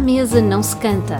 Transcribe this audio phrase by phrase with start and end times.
[0.00, 1.18] À mesa não se canta.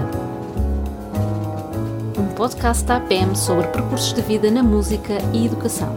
[2.19, 5.95] Um podcast da APM sobre percursos de vida na música e educação.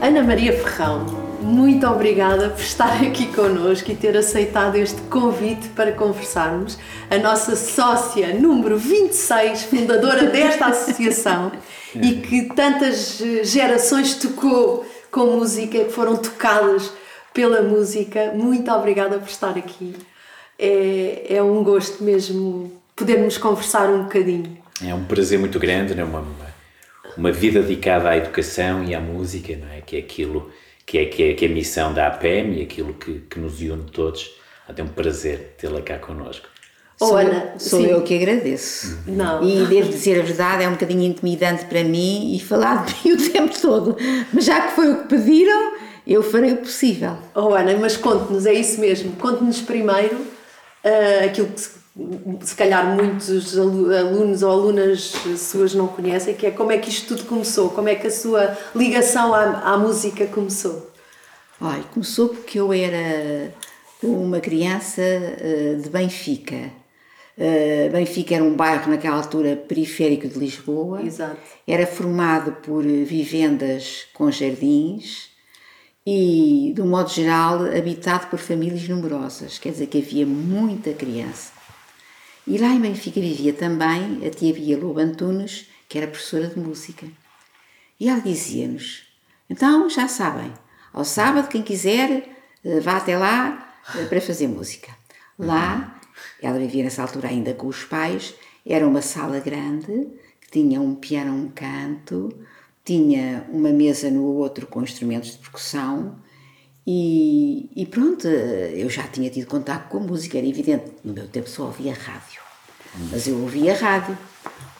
[0.00, 1.04] Ana Maria Ferrão,
[1.42, 6.78] muito obrigada por estar aqui connosco e ter aceitado este convite para conversarmos.
[7.10, 11.52] A nossa sócia número 26, fundadora desta associação
[11.94, 16.92] e que tantas gerações tocou com música, que foram tocadas
[17.32, 18.32] pela música.
[18.34, 19.94] Muito obrigada por estar aqui.
[20.58, 24.58] É, é um gosto mesmo podermos conversar um bocadinho.
[24.84, 26.02] É um prazer muito grande, né?
[26.02, 26.26] uma,
[27.16, 29.80] uma vida dedicada à educação e à música, não é?
[29.82, 30.50] que é aquilo
[30.84, 33.60] que é, que é, que é a missão da APM e aquilo que, que nos
[33.60, 34.32] une todos.
[34.66, 36.48] Até um prazer tê-la cá connosco.
[37.04, 38.98] Oh, sou, Ana, sou eu que agradeço.
[39.06, 39.42] Não.
[39.42, 43.14] E devo dizer a verdade, é um bocadinho intimidante para mim e falar de mim
[43.14, 43.96] o tempo todo.
[44.32, 45.74] Mas já que foi o que pediram,
[46.06, 47.16] eu farei o possível.
[47.34, 49.12] Oh, Ana, mas conte-nos, é isso mesmo.
[49.16, 51.70] Conte-nos primeiro uh, aquilo que se,
[52.42, 57.08] se calhar muitos alunos ou alunas suas não conhecem, que é como é que isto
[57.08, 60.90] tudo começou, como é que a sua ligação à, à música começou.
[61.60, 63.52] Olha, começou porque eu era
[64.02, 66.83] uma criança uh, de Benfica
[67.36, 71.02] Uh, Benfica era um bairro naquela altura periférico de Lisboa.
[71.02, 71.36] Exato.
[71.66, 75.30] Era formado por vivendas com jardins
[76.06, 79.58] e, de um modo geral, habitado por famílias numerosas.
[79.58, 81.52] Quer dizer que havia muita criança.
[82.46, 86.58] E lá em Benfica vivia também a tia Bia Lobo Antunes, que era professora de
[86.58, 87.06] música.
[87.98, 89.04] E ela dizia-nos:
[89.48, 90.52] então já sabem,
[90.92, 92.28] ao sábado, quem quiser,
[92.64, 94.92] eh, vá até lá eh, para fazer música.
[95.38, 96.00] Lá
[96.42, 98.34] ela vivia nessa altura ainda com os pais.
[98.66, 100.08] Era uma sala grande
[100.40, 102.32] que tinha um piano a um canto,
[102.84, 106.16] tinha uma mesa no outro com instrumentos de percussão.
[106.86, 110.92] E, e pronto, eu já tinha tido contato com a música, era evidente.
[111.02, 112.42] No meu tempo só ouvia rádio.
[113.10, 114.16] Mas eu ouvia rádio.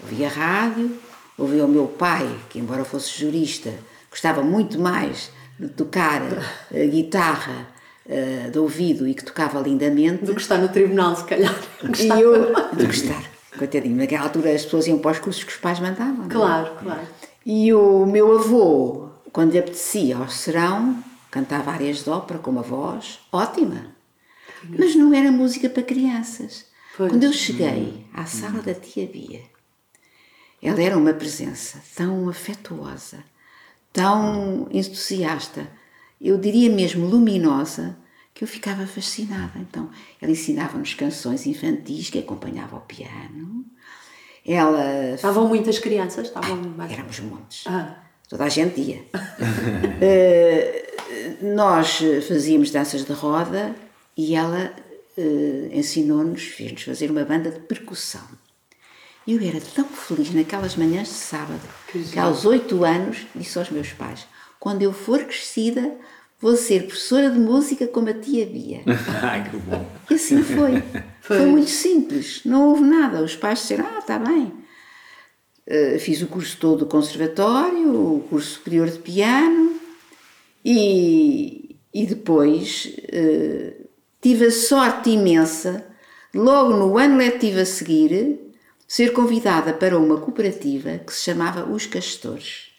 [0.02, 0.98] Ouvia rádio,
[1.38, 3.72] ouvia o meu pai, que embora fosse jurista,
[4.10, 6.20] gostava muito mais de tocar
[6.90, 7.73] guitarra
[8.06, 10.24] uh, de ouvido e que tocava lindamente.
[10.24, 11.54] Do que está no tribunal, se calhar.
[11.98, 13.22] E eu, do que estar.
[13.58, 16.28] Coitadinho, naquela altura as pessoas iam para os cursos que os pais mandavam.
[16.28, 16.82] Claro, é?
[16.82, 17.08] claro.
[17.46, 22.62] E o meu avô, quando lhe apetecia ao serão, cantava áreas de ópera com uma
[22.62, 23.94] voz ótima.
[24.68, 26.64] Mas não era música para crianças.
[26.96, 27.10] Pois.
[27.10, 29.42] Quando eu cheguei à sala da tia Bia,
[30.62, 33.18] ela era uma presença tão afetuosa,
[33.92, 35.68] tão entusiasta,
[36.20, 37.96] eu diria mesmo luminosa,
[38.34, 39.58] que eu ficava fascinada.
[39.58, 43.64] Então, ela ensinava-nos canções infantis que acompanhava ao piano.
[44.44, 45.14] Ela.
[45.14, 46.26] Estavam muitas crianças?
[46.26, 47.64] Estavam ah, Éramos muitos.
[47.66, 47.96] Ah.
[48.28, 49.04] Toda a gente ia.
[49.14, 50.74] uh,
[51.54, 53.74] nós fazíamos danças de roda
[54.16, 54.74] e ela
[55.16, 58.26] uh, ensinou-nos, fez-nos fazer uma banda de percussão.
[59.26, 63.58] E eu era tão feliz naquelas manhãs de sábado que, que aos oito anos disse
[63.58, 64.26] aos meus pais:
[64.64, 65.94] quando eu for crescida,
[66.40, 68.80] vou ser professora de música como a tia Bia.
[69.22, 69.86] Ai, que bom.
[70.10, 70.82] E assim foi.
[71.20, 71.36] foi.
[71.36, 73.22] Foi muito simples, não houve nada.
[73.22, 74.54] Os pais disseram: Ah, está bem.
[75.68, 79.78] Uh, fiz o curso todo do conservatório, o curso superior de piano
[80.64, 83.88] e, e depois uh,
[84.20, 85.86] tive a sorte imensa,
[86.34, 88.40] logo no ano letivo a seguir,
[88.88, 92.73] ser convidada para uma cooperativa que se chamava Os Castores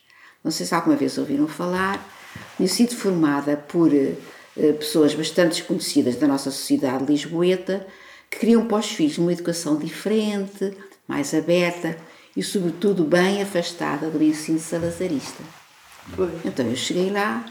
[0.46, 2.08] não sei se alguma vez ouviram falar,
[2.56, 7.86] tinha sido formada por uh, pessoas bastante desconhecidas da nossa sociedade lisboeta,
[8.30, 10.72] que queriam para os filhos uma educação diferente,
[11.08, 11.98] mais aberta
[12.38, 15.44] e, sobretudo, bem afastada do ensino salazarista.
[16.16, 16.32] Pois.
[16.46, 17.44] Então eu cheguei lá,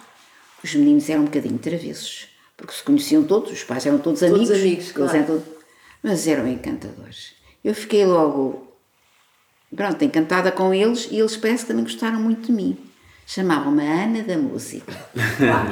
[0.63, 4.51] os meninos eram um bocadinho travessos, porque se conheciam todos, os pais eram todos, todos
[4.51, 5.17] amigos, amigos claro.
[5.17, 5.45] eram todos,
[6.01, 7.33] mas eram encantadores.
[7.65, 8.74] Eu fiquei logo
[9.75, 12.77] pronto, encantada com eles e eles parece que também gostaram muito de mim.
[13.27, 14.93] Chamavam-me Ana da Música.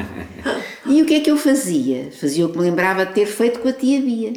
[0.86, 2.10] e o que é que eu fazia?
[2.12, 4.32] Fazia o que me lembrava de ter feito com a tia Bia.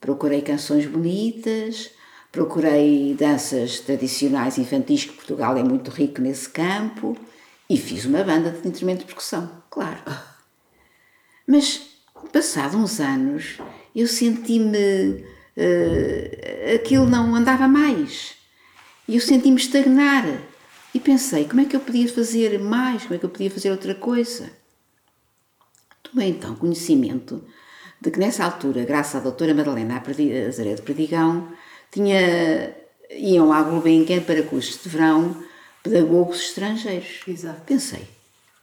[0.00, 1.90] Procurei canções bonitas,
[2.32, 7.16] procurei danças tradicionais infantis, que Portugal é muito rico nesse campo,
[7.70, 9.98] e fiz uma banda de instrumento de percussão, claro.
[11.46, 11.80] Mas,
[12.32, 13.58] passado uns anos,
[13.94, 15.24] eu senti-me.
[15.56, 18.37] Uh, aquilo não andava mais.
[19.08, 20.24] E eu senti-me estagnar.
[20.94, 23.02] E pensei, como é que eu podia fazer mais?
[23.02, 24.50] Como é que eu podia fazer outra coisa?
[26.02, 27.42] Tomei então conhecimento
[28.00, 30.02] de que nessa altura, graças à doutora Madalena
[30.46, 31.52] Azaré de Perdigão,
[31.90, 32.74] tinha,
[33.10, 35.42] iam à Gulbenkian para cursos de verão
[35.82, 37.22] pedagogos estrangeiros.
[37.26, 37.62] Exato.
[37.62, 38.06] Pensei,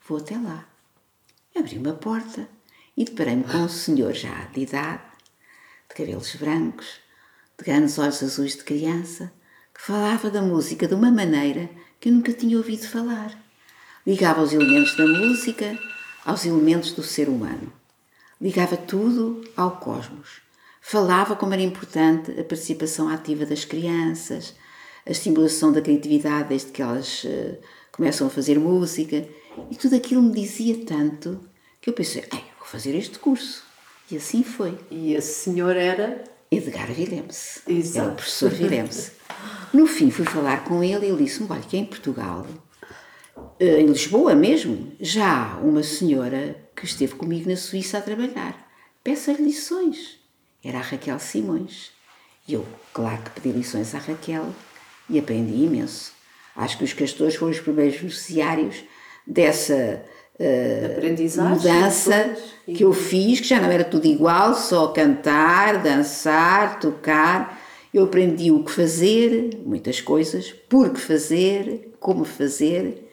[0.07, 0.67] vou até lá.
[1.55, 2.47] Abri uma porta
[2.95, 5.01] e deparei-me com um senhor já de idade,
[5.89, 6.99] de cabelos brancos,
[7.57, 9.31] de grandes olhos azuis de criança,
[9.75, 11.69] que falava da música de uma maneira
[11.99, 13.37] que eu nunca tinha ouvido falar.
[14.07, 15.77] Ligava os elementos da música
[16.23, 17.71] aos elementos do ser humano.
[18.39, 20.41] Ligava tudo ao cosmos.
[20.81, 24.55] Falava como era importante a participação ativa das crianças,
[25.05, 27.57] a estimulação da criatividade desde que elas uh,
[27.91, 29.27] começam a fazer música.
[29.69, 31.39] E tudo aquilo me dizia tanto
[31.81, 33.63] que eu pensei, Ei, vou fazer este curso.
[34.09, 34.77] E assim foi.
[34.89, 36.23] E esse senhor era?
[36.51, 37.61] Edgar Villemse.
[37.67, 38.05] Exato.
[38.05, 39.11] Era o professor Villemse.
[39.73, 42.47] No fim fui falar com ele e ele disse-me, olha, que é em Portugal,
[43.59, 48.69] eh, em Lisboa mesmo, já há uma senhora que esteve comigo na Suíça a trabalhar.
[49.03, 50.19] Peça-lhe lições.
[50.63, 51.91] Era a Raquel Simões.
[52.47, 54.53] E eu, claro que pedi lições à Raquel
[55.09, 56.13] e aprendi imenso.
[56.55, 58.83] Acho que os castores foram os primeiros beneficiários
[59.25, 60.01] dessa
[60.39, 62.35] uh, mudança
[62.65, 67.61] que eu fiz, que já não era tudo igual, só cantar, dançar, tocar.
[67.95, 73.09] Eu aprendi o que fazer, muitas coisas, por que fazer, como fazer.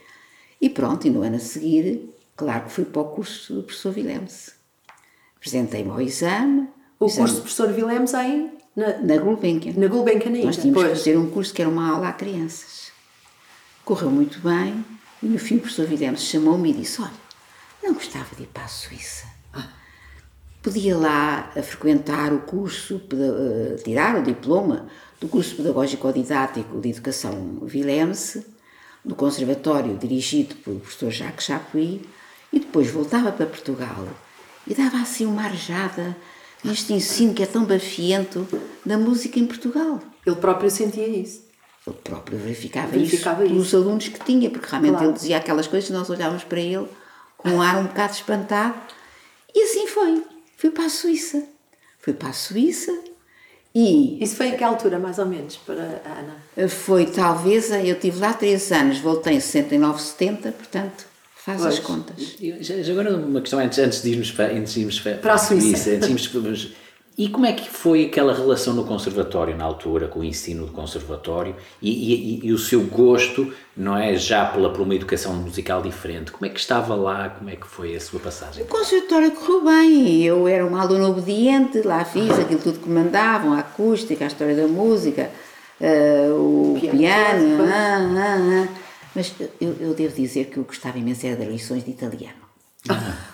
[0.61, 3.93] E pronto, e no ano a seguir, claro que fui para o curso do professor
[3.93, 4.57] Vilemes.
[5.37, 6.69] Apresentei-me ao exame.
[6.99, 8.51] O, o exame, curso do professor Vilemes aí?
[8.75, 9.75] Na, na Gulbenkian.
[9.77, 10.47] Na Gulbenkian ainda.
[10.47, 10.91] Nós tínhamos pois.
[10.91, 12.91] que fazer um curso que era uma aula a crianças.
[13.85, 14.85] Correu muito bem
[15.23, 17.13] e no fim o professor Vilemes chamou-me e disse, olha,
[17.85, 19.27] não gostava de ir para a Suíça.
[20.63, 24.87] Podia lá a frequentar o curso, uh, tirar o diploma
[25.21, 28.47] do curso pedagógico-didático de educação Vilemse,
[29.05, 32.01] no conservatório dirigido pelo professor Jacques Chapuis,
[32.53, 34.07] e depois voltava para Portugal
[34.67, 36.17] e dava assim uma arjada
[36.63, 38.47] neste ensino que é tão bafiento
[38.85, 40.01] da música em Portugal.
[40.25, 41.43] Ele próprio sentia isso.
[41.85, 45.07] Ele próprio verificava, verificava isso, pelos alunos que tinha, porque realmente claro.
[45.07, 46.87] ele dizia aquelas coisas e nós olhávamos para ele
[47.37, 48.75] com um ar um bocado espantado.
[49.53, 50.23] E assim foi.
[50.63, 51.43] Fui para a Suíça.
[51.99, 52.97] Fui para a Suíça
[53.75, 54.23] e.
[54.23, 56.69] Isso foi em que altura, mais ou menos, para a Ana?
[56.69, 61.05] Foi talvez, eu tive lá três anos, voltei em 69, 70, portanto,
[61.35, 61.75] faz pois.
[61.75, 62.37] as contas.
[62.61, 65.35] Já, já, agora uma questão antes, antes de irmos para, antes de irmos para, para
[65.35, 65.67] a Suíça.
[65.67, 66.75] Suíça antes de irmos,
[67.17, 70.73] e como é que foi aquela relação no conservatório na altura, com o ensino do
[70.73, 75.83] conservatório e, e, e, o seu gosto, não é, já pela, por uma educação musical
[75.83, 76.33] diferente?
[76.33, 78.65] Como é que estava lá, como é que foi a sua passagem?
[78.65, 83.53] O conservatório correu bem, eu era uma aluna obediente, lá fiz aquilo tudo que mandavam,
[83.53, 85.31] a acústica, a história da música,
[85.81, 88.69] uh, o piano, piano ah, ah, ah.
[89.15, 92.41] mas eu, eu devo dizer que eu gostava imenso era das lições de italiano.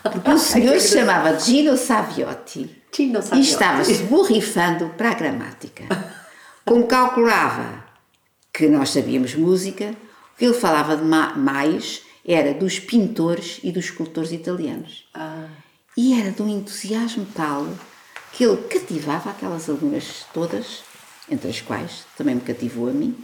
[0.03, 5.83] Porque o senhor se chamava Gino Saviotti e estava-se borrifando para a gramática.
[6.65, 7.83] Como calculava
[8.53, 9.95] que nós sabíamos música,
[10.33, 15.07] o que ele falava de mais era dos pintores e dos escultores italianos.
[15.13, 15.47] Ah.
[15.95, 17.67] E era de um entusiasmo tal
[18.31, 20.83] que ele cativava aquelas alunas todas,
[21.29, 23.15] entre as quais também me cativou a mim.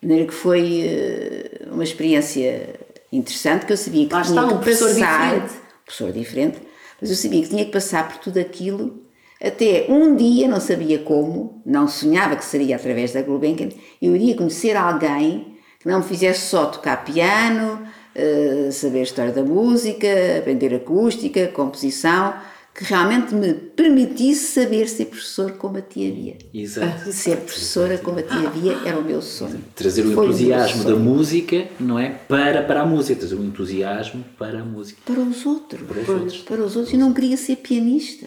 [0.00, 2.78] De maneira que foi eh, uma experiência
[3.12, 5.60] interessante, que eu sabia que Lá tinha está, que um professor passar, diferente.
[5.84, 6.58] professor diferente,
[7.00, 9.04] mas eu sabia que tinha que passar por tudo aquilo,
[9.42, 13.68] até um dia, não sabia como, não sonhava que seria através da Gulbenkian,
[14.00, 17.86] eu iria conhecer alguém que não me fizesse só tocar piano,
[18.16, 20.06] uh, saber a história da música,
[20.38, 22.34] aprender acústica, composição,
[22.74, 26.36] que realmente me permitisse saber ser professor como a tia Bia.
[26.52, 27.12] Exato.
[27.12, 29.62] Ser professora como a tia Bia era o meu sonho.
[29.76, 32.10] Trazer o Foi entusiasmo o da música, não é?
[32.10, 35.00] Para, para a música, trazer o entusiasmo para a música.
[35.06, 35.82] Para os outros.
[35.86, 36.38] Para os outros.
[36.38, 36.92] Para os outros.
[36.92, 38.26] E não queria ser pianista.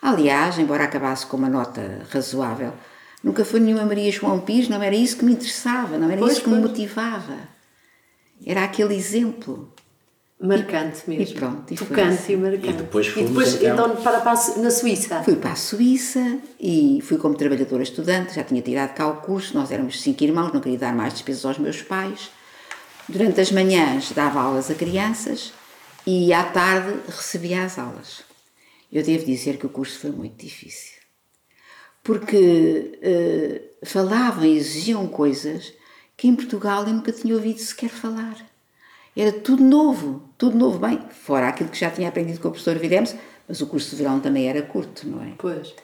[0.00, 2.72] Aliás, embora acabasse com uma nota razoável,
[3.24, 6.34] nunca foi nenhuma Maria João Pires, não era isso que me interessava, não era pois,
[6.34, 6.62] isso que pois.
[6.62, 7.38] me motivava.
[8.46, 9.74] Era aquele exemplo.
[10.44, 11.24] Marcante mesmo.
[11.24, 11.72] E pronto.
[11.72, 12.34] E Tocante assim.
[12.34, 12.68] e marcante.
[12.68, 15.22] E depois fomos e depois, então, então para, para, na Suíça?
[15.22, 19.54] Fui para a Suíça e fui como trabalhadora estudante, já tinha tirado cá o curso,
[19.54, 22.30] nós éramos cinco irmãos, não queria dar mais despesas aos meus pais.
[23.08, 25.52] Durante as manhãs dava aulas a crianças
[26.06, 28.22] e à tarde recebia as aulas.
[28.92, 30.92] Eu devo dizer que o curso foi muito difícil.
[32.02, 35.72] Porque uh, falavam e exigiam coisas
[36.18, 38.36] que em Portugal eu nunca tinha ouvido sequer falar.
[39.16, 40.78] Era tudo novo, tudo novo.
[40.78, 43.14] Bem, fora aquilo que já tinha aprendido com o professor Vilemes,
[43.48, 45.32] mas o curso de verão também era curto, não é?
[45.38, 45.74] Pois.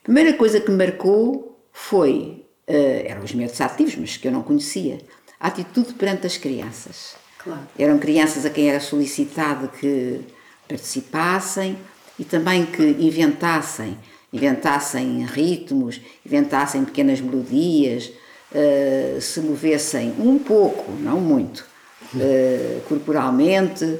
[0.00, 4.32] A primeira coisa que me marcou foi, uh, eram os métodos ativos, mas que eu
[4.32, 4.98] não conhecia,
[5.40, 7.16] a atitude perante as crianças.
[7.38, 7.66] Claro.
[7.78, 10.20] Eram crianças a quem era solicitado que
[10.68, 11.76] participassem
[12.18, 13.98] e também que inventassem,
[14.32, 18.12] inventassem ritmos, inventassem pequenas melodias,
[18.52, 21.66] uh, se movessem um pouco, não muito,
[22.14, 23.98] uh, corporalmente,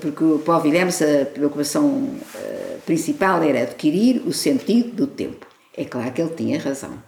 [0.00, 5.46] porque para o Wilhelms a preocupação uh, principal era adquirir o sentido do tempo.
[5.76, 7.02] É claro que ele tinha razão,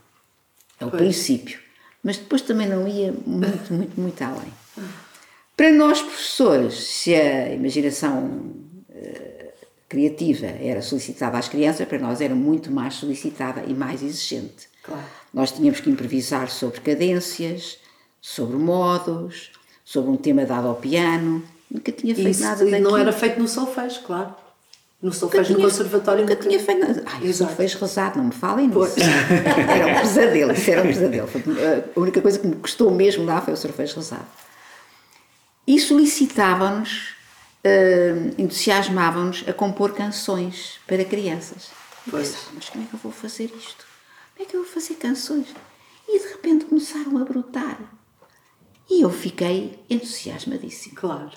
[0.80, 1.02] ao pois.
[1.02, 1.58] princípio,
[2.02, 4.52] mas depois também não ia muito, muito, muito além.
[5.56, 8.26] Para nós, professores, se a imaginação
[8.88, 9.40] uh,
[9.88, 14.70] criativa era solicitada às crianças, para nós era muito mais solicitada e mais exigente.
[14.82, 15.04] Claro.
[15.34, 17.78] Nós tínhamos que improvisar sobre cadências,
[18.20, 19.50] sobre modos,
[19.90, 21.42] sobre um tema dado ao piano.
[21.68, 22.90] Nunca tinha feito Isso, nada daquilo.
[22.90, 24.32] não era feito no solfejo, claro.
[25.02, 27.02] No solfejo no conservatório nunca, nunca tinha feito nada.
[27.06, 28.94] Ai, o solfejo rezado, não me falem nisso.
[29.68, 31.28] era um pesadelo, isso era um pesadelo.
[31.96, 34.26] A única coisa que me custou mesmo lá foi o solfejo rezado.
[35.66, 37.08] E solicitavam-nos,
[37.64, 41.70] uh, entusiasmavam-nos a compor canções para crianças.
[42.08, 42.28] Pois.
[42.28, 43.84] Pensava, mas como é que eu vou fazer isto?
[44.36, 45.48] Como é que eu vou fazer canções?
[46.08, 47.99] E de repente começaram a brotar.
[48.90, 50.96] E eu fiquei entusiasmadíssima.
[50.96, 51.30] Claro.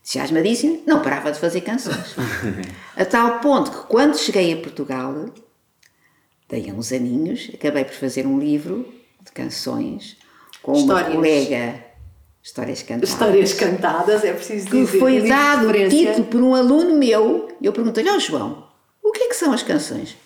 [0.00, 2.14] Entusiasmadíssima, não parava de fazer canções.
[2.96, 5.26] a tal ponto que quando cheguei a Portugal,
[6.48, 8.92] daí a uns aninhos, acabei por fazer um livro
[9.24, 10.16] de canções
[10.62, 11.08] com Histórias.
[11.08, 11.92] uma colega
[12.42, 13.10] Histórias cantadas.
[13.10, 14.92] Histórias cantadas, é preciso dizer.
[14.92, 17.48] Que foi dado o título por um aluno meu.
[17.62, 18.66] Eu perguntei-lhe, ó oh, João,
[19.00, 20.16] o que é que são as canções?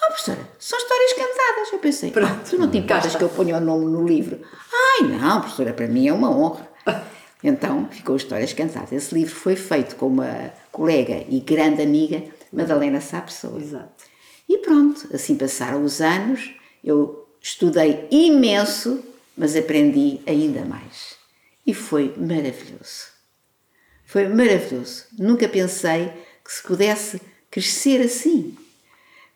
[0.00, 1.72] Ah, oh, professora, são histórias cantadas.
[1.72, 4.40] Eu pensei, Pronto, ah, tu não te importas que eu ponha o nome no livro?
[4.72, 6.68] Ai, não, professora, para mim é uma honra.
[7.40, 8.90] Então, ficou Histórias Cantadas.
[8.90, 13.60] Esse livro foi feito com uma colega e grande amiga, Madalena Sá Pessoa.
[13.60, 14.04] Exato.
[14.48, 16.52] E pronto, assim passaram os anos,
[16.82, 19.04] eu estudei imenso,
[19.36, 21.16] mas aprendi ainda mais.
[21.64, 23.12] E foi maravilhoso.
[24.04, 25.04] Foi maravilhoso.
[25.18, 26.10] Nunca pensei
[26.44, 28.56] que se pudesse crescer assim.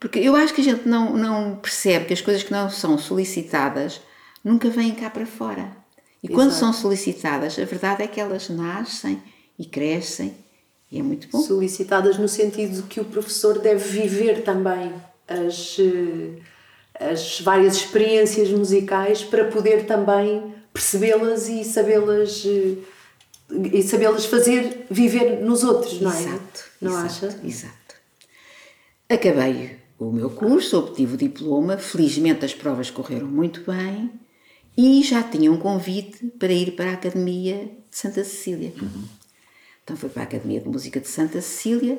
[0.02, 2.98] Porque eu acho que a gente não, não percebe que as coisas que não são
[2.98, 4.00] solicitadas
[4.42, 5.70] nunca vêm cá para fora.
[6.20, 6.34] E Exato.
[6.34, 9.22] quando são solicitadas, a verdade é que elas nascem
[9.56, 10.34] e crescem
[10.90, 11.40] e é muito bom.
[11.40, 14.92] Solicitadas no sentido de que o professor deve viver também
[15.28, 16.40] as, eh,
[17.12, 22.76] as várias experiências musicais para poder também percebê-las e sabê-las eh,
[23.72, 26.22] e sabê-las fazer viver nos outros, não é?
[26.22, 27.40] Exato, não exato, acha?
[27.46, 27.94] Exato.
[29.08, 34.10] Acabei o meu curso, obtive o diploma, felizmente as provas correram muito bem
[34.76, 38.72] e já tinha um convite para ir para a Academia de Santa Cecília.
[38.80, 39.04] Uhum.
[39.84, 41.98] Então fui para a Academia de Música de Santa Cecília,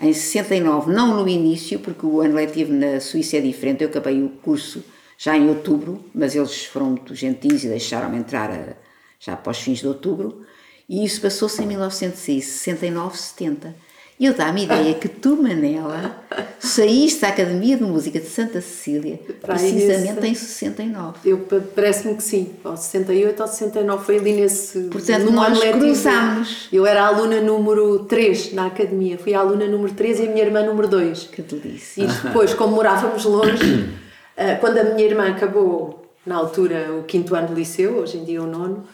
[0.00, 4.22] em 69, não no início, porque o ano letivo na Suíça é diferente, eu acabei
[4.22, 4.84] o curso
[5.16, 8.76] já em outubro, mas eles foram muito gentis e deixaram-me entrar a,
[9.20, 10.44] já após fins de outubro,
[10.88, 13.74] e isso passou-se em 1969, 70.
[14.18, 16.14] E eu dá-me ideia que tu, Manela,
[16.60, 20.26] saíste da Academia de Música de Santa Cecília precisamente nesse...
[20.26, 21.18] em 69.
[21.24, 21.38] Eu,
[21.74, 24.84] parece-me que sim, ou 68 ou 69, foi ali nesse.
[24.84, 26.68] Portanto, nós cruzámos.
[26.72, 30.30] Eu era a aluna número 3 na Academia, fui a aluna número 3 e a
[30.30, 31.24] minha irmã número 2.
[31.24, 32.04] Que delícia.
[32.04, 33.92] E depois, como morávamos longe,
[34.36, 38.24] eh, quando a minha irmã acabou, na altura, o quinto ano de liceu, hoje em
[38.24, 38.84] dia o nono,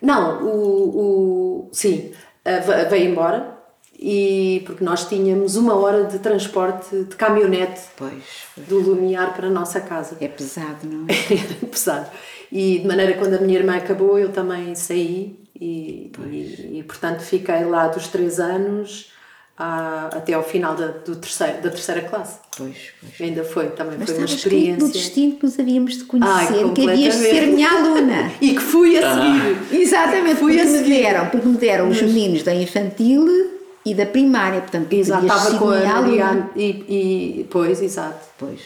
[0.00, 2.12] não, o, o sim,
[2.44, 3.57] eh, veio embora
[3.98, 8.12] e porque nós tínhamos uma hora de transporte de caminhonete pois,
[8.54, 8.66] pois.
[8.68, 10.16] do Lumiar para a nossa casa.
[10.20, 11.34] É pesado, não é?
[11.34, 12.06] Era pesado.
[12.50, 17.20] E de maneira quando a minha irmã acabou, eu também saí e, e, e, portanto
[17.22, 19.10] fiquei lá dos três anos
[19.58, 22.38] à, até ao final da, do terceiro, da terceira classe.
[22.56, 23.20] Pois, pois.
[23.20, 24.86] Ainda foi, também Mas foi uma experiência.
[24.86, 28.32] no destino que nos havíamos de conhecer, Ai, que havias de ser minha aluna.
[28.40, 29.58] e que fui a seguir.
[29.58, 29.74] Ah.
[29.74, 30.88] Exatamente, fui porque a seguir.
[30.88, 33.57] me deram, porque me deram os meninos da infantil
[33.88, 38.26] e da primária, portanto, exato, estava com a Maria e, e, pois, exato.
[38.36, 38.60] Pois.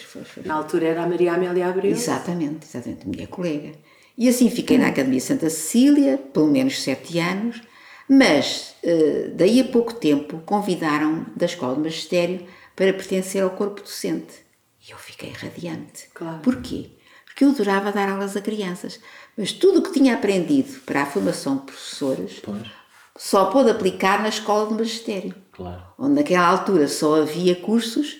[0.44, 1.92] Na altura era a Maria Amélia Abreu.
[1.92, 3.70] Exatamente, exatamente, minha colega.
[4.18, 4.80] E assim fiquei hum.
[4.80, 7.62] na Academia Santa Cecília, pelo menos sete anos,
[8.08, 13.80] mas eh, daí a pouco tempo convidaram da Escola de Magistério para pertencer ao corpo
[13.80, 14.42] docente.
[14.86, 16.08] E eu fiquei radiante.
[16.12, 16.40] Claro.
[16.40, 16.90] Porquê?
[17.24, 19.00] Porque eu adorava dar aulas a crianças,
[19.36, 22.81] mas tudo o que tinha aprendido para a formação de professores pois.
[23.22, 25.32] Só pôde aplicar na Escola de Magistério.
[25.52, 25.80] Claro.
[25.96, 28.16] Onde naquela altura só havia cursos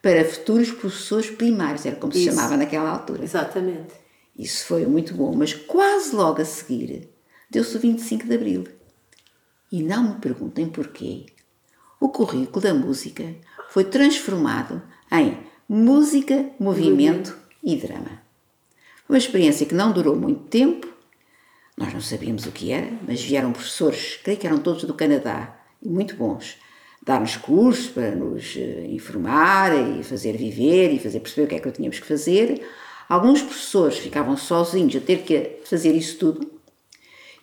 [0.00, 2.36] para futuros professores primários, era como se Isso.
[2.36, 3.24] chamava naquela altura.
[3.24, 3.92] Exatamente.
[4.38, 7.08] Isso foi muito bom, mas quase logo a seguir
[7.50, 8.68] deu-se o 25 de Abril.
[9.72, 11.26] E não me perguntem porquê.
[11.98, 13.34] O currículo da música
[13.70, 14.80] foi transformado
[15.10, 15.36] em
[15.68, 18.22] música, movimento e drama.
[19.08, 20.93] Uma experiência que não durou muito tempo.
[21.76, 25.56] Nós não sabíamos o que era, mas vieram professores, creio que eram todos do Canadá,
[25.82, 26.56] e muito bons,
[27.02, 31.60] dar-nos cursos para nos eh, informar e fazer viver e fazer perceber o que é
[31.60, 32.64] que tínhamos que fazer.
[33.08, 36.50] Alguns professores ficavam sozinhos a ter que fazer isso tudo,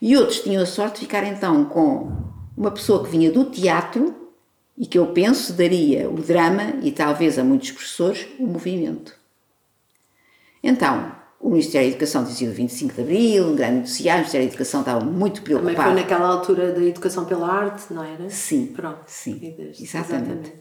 [0.01, 2.11] e outros tinham a sorte de ficar então com
[2.57, 4.31] uma pessoa que vinha do teatro
[4.77, 9.15] e que eu penso daria o drama e talvez a muitos professores o movimento.
[10.63, 11.11] Então,
[11.41, 14.53] o Ministério da Educação dizia o 25 de Abril, um grande entusiasmo, o Ministério da
[14.53, 15.75] Educação estava muito preocupado.
[15.75, 18.29] Também foi naquela altura da educação pela arte, não era?
[18.29, 19.03] Sim, Pronto.
[19.07, 19.83] sim, exatamente.
[19.83, 20.53] exatamente.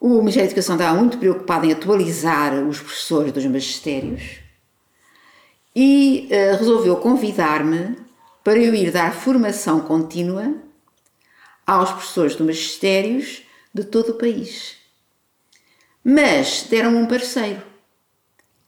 [0.00, 4.40] O Ministério da Educação estava muito preocupado em atualizar os professores dos magistérios
[5.76, 7.96] e eh, resolveu convidar-me
[8.42, 10.54] para eu ir dar formação contínua
[11.66, 14.76] aos professores dos magistérios de todo o país.
[16.02, 17.62] Mas deram um parceiro,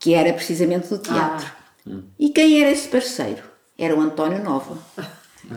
[0.04, 1.50] que era precisamente do teatro.
[2.18, 3.42] E quem era esse parceiro?
[3.78, 4.76] Era o António Nova,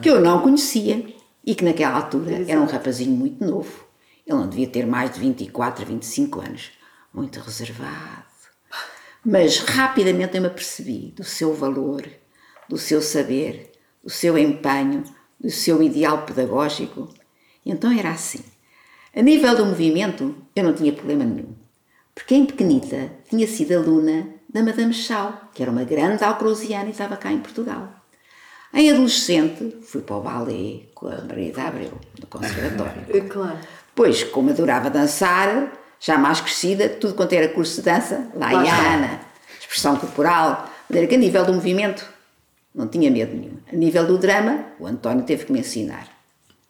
[0.02, 1.06] que eu não conhecia
[1.46, 3.86] e que naquela altura era um rapazinho muito novo.
[4.26, 6.72] Ele não devia ter mais de 24, 25 anos.
[7.14, 8.24] Muito reservado.
[9.26, 12.08] Mas rapidamente eu me apercebi do seu valor,
[12.70, 15.04] do seu saber, do seu empenho,
[15.38, 17.10] do seu ideal pedagógico.
[17.66, 18.46] Então era assim.
[19.14, 21.54] A nível do movimento, eu não tinha problema nenhum.
[22.16, 26.92] Porque em pequenita tinha sido aluna da Madame Chau, que era uma grande alcrosiana e
[26.92, 27.90] estava cá em Portugal.
[28.74, 33.04] Em adolescente, fui para o ballet com a Maria da Abreu, no conservatório.
[33.14, 33.58] É claro.
[33.94, 39.22] Pois, como adorava dançar, já mais crescida, tudo quanto era curso de dança, laiana,
[39.60, 42.08] expressão corporal, maneira que a nível do movimento
[42.74, 43.58] não tinha medo nenhum.
[43.72, 46.08] A nível do drama, o António teve que me ensinar.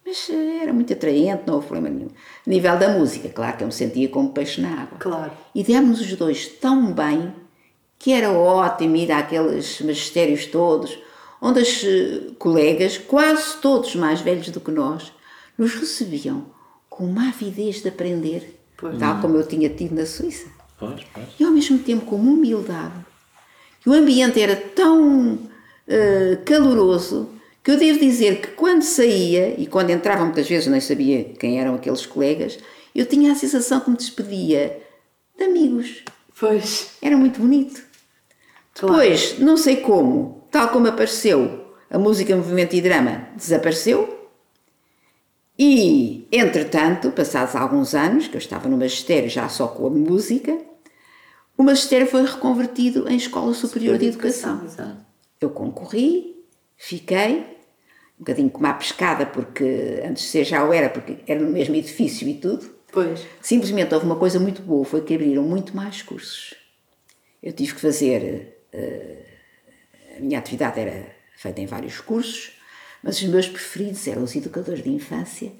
[0.06, 2.10] Mas eh, era muito atraente, não houve problema nenhum.
[2.46, 4.98] A nível da música, claro que eu me sentia como peixe na água.
[4.98, 5.32] Claro.
[5.54, 7.32] E demos os dois tão bem
[7.98, 10.98] que era ótimo ir àqueles magistérios todos,
[11.40, 15.12] onde as eh, colegas, quase todos mais velhos do que nós,
[15.56, 16.46] nos recebiam
[16.88, 18.98] com uma avidez de aprender, Pois.
[18.98, 20.48] tal como eu tinha tido na Suíça.
[20.78, 21.26] Pois, pois.
[21.38, 22.94] E ao mesmo tempo com uma humildade.
[23.84, 25.38] E o ambiente era tão
[25.86, 27.30] eh, caloroso
[27.64, 31.24] que eu devo dizer que quando saía, e quando entrava muitas vezes eu nem sabia
[31.38, 32.58] quem eram aqueles colegas,
[32.94, 34.80] eu tinha a sensação que me despedia
[35.36, 36.02] de amigos.
[36.38, 36.90] Pois.
[37.02, 37.87] Era muito bonito.
[38.78, 38.94] Claro.
[38.94, 44.16] Depois, não sei como, tal como apareceu a música, movimento e drama, desapareceu.
[45.58, 50.56] E, entretanto, passados alguns anos, que eu estava no magistério já só com a música,
[51.56, 54.62] o magistério foi reconvertido em Escola Superior de Educação.
[54.64, 55.04] Exato.
[55.40, 56.36] Eu concorri,
[56.76, 57.38] fiquei,
[58.16, 61.50] um bocadinho como a pescada, porque antes de ser já o era, porque era no
[61.50, 62.70] mesmo edifício e tudo.
[62.92, 63.26] Pois.
[63.40, 66.54] Simplesmente houve uma coisa muito boa, foi que abriram muito mais cursos.
[67.42, 72.52] Eu tive que fazer, a minha atividade era feita em vários cursos,
[73.02, 75.52] mas os meus preferidos eram os educadores de infância,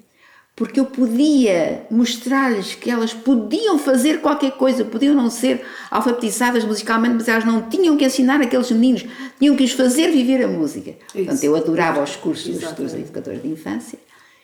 [0.55, 7.15] porque eu podia mostrar-lhes que elas podiam fazer qualquer coisa, podiam não ser alfabetizadas musicalmente,
[7.15, 9.05] mas elas não tinham que ensinar aqueles meninos,
[9.39, 10.95] tinham que os fazer viver a música.
[11.13, 13.97] Portanto, eu adorava os cursos dos, educadores de infância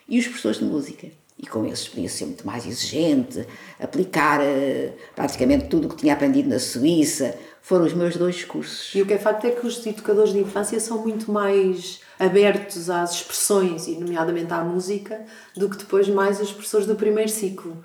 [0.08, 1.08] e os professores de música.
[1.38, 3.45] E com esses podia ser muito mais exigente,
[3.78, 7.38] aplicar eh, praticamente tudo o que tinha aprendido na Suíça.
[7.67, 8.93] Foram os meus dois cursos.
[8.93, 12.91] E o que é facto é que os educadores de infância são muito mais abertos
[12.91, 15.19] às expressões, e nomeadamente à música,
[15.58, 17.84] do que depois mais os professores do primeiro ciclo.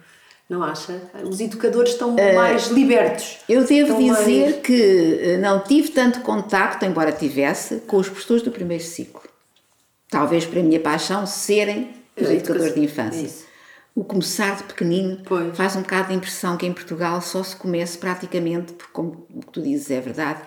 [0.50, 1.00] Não acha?
[1.24, 3.38] Os educadores estão mais libertos.
[3.48, 8.42] Eu devo dizer mais- que eh, não tive tanto contacto, embora tivesse, com os professores
[8.42, 9.22] do primeiro ciclo.
[10.10, 11.90] Talvez para a minha paixão serem
[12.20, 13.22] os educadores de infância.
[13.24, 13.49] isso.
[14.00, 15.54] O começar de pequenino Pois.
[15.54, 19.40] faz um bocado de impressão que em Portugal só se comece praticamente, porque como o
[19.52, 20.40] tu dizes é verdade,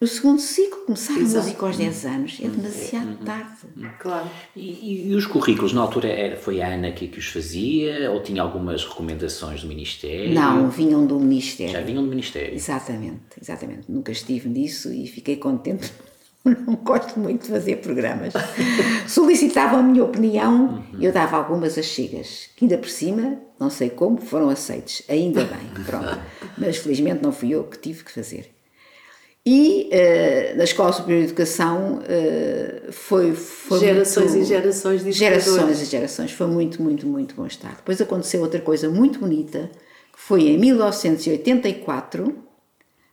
[0.00, 1.44] no segundo ciclo, começar Exato.
[1.44, 3.52] música aos 10 anos é demasiado tarde.
[4.00, 4.26] Claro.
[4.56, 8.10] E, e- e os currículos, na altura, era, foi a Ana que, que os fazia
[8.10, 10.34] ou tinha algumas recomendações do Ministério?
[10.34, 11.72] Não, vinham do Ministério.
[11.74, 12.54] Já vinham do Ministério.
[12.54, 13.82] Exatamente, exatamente.
[13.92, 15.92] Nunca estive nisso e fiquei contente.
[16.66, 18.32] Não gosto muito de fazer programas.
[19.06, 23.90] Solicitavam a minha opinião e eu dava algumas achegas, que ainda por cima, não sei
[23.90, 25.02] como, foram aceites.
[25.08, 26.18] Ainda bem, pronto.
[26.58, 28.50] Mas felizmente não fui eu que tive que fazer.
[29.44, 35.10] E eh, na Escola Superior de Educação eh, foi, foi Gerações muito- e gerações de
[35.12, 36.30] Gerações e gerações.
[36.32, 37.74] Foi muito, muito, muito bom estar.
[37.74, 39.68] Depois aconteceu outra coisa muito bonita,
[40.12, 42.36] que foi em 1984,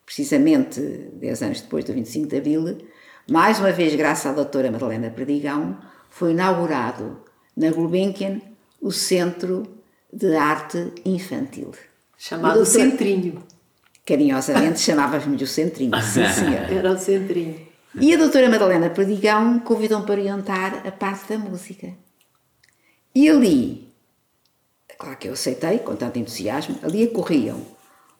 [0.05, 0.79] precisamente
[1.13, 2.77] 10 anos depois do 25 de Abril,
[3.29, 5.77] mais uma vez, graças à doutora Madalena Perdigão,
[6.09, 7.21] foi inaugurado
[7.55, 8.41] na Gulbenkian
[8.81, 9.63] o Centro
[10.11, 11.71] de Arte Infantil.
[12.17, 13.43] Chamado doutora- Centrinho.
[14.05, 16.73] Carinhosamente chamávamos-lhe o Centrinho, sim senhora.
[16.73, 17.67] Era o Centrinho.
[17.99, 21.91] E a doutora Madalena Perdigão convidou-me para orientar a parte da música.
[23.13, 23.87] E ali,
[24.97, 27.59] claro que eu aceitei com tanto entusiasmo, ali ocorriam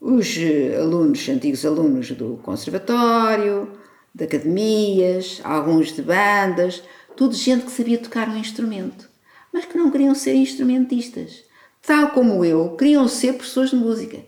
[0.02, 3.72] os eh, alunos, antigos alunos do conservatório,
[4.14, 6.84] de academias, alguns de bandas,
[7.16, 9.10] tudo gente que sabia tocar um instrumento,
[9.54, 11.44] mas que não queriam ser instrumentistas.
[11.86, 14.20] Tal como eu, queriam ser professores de música.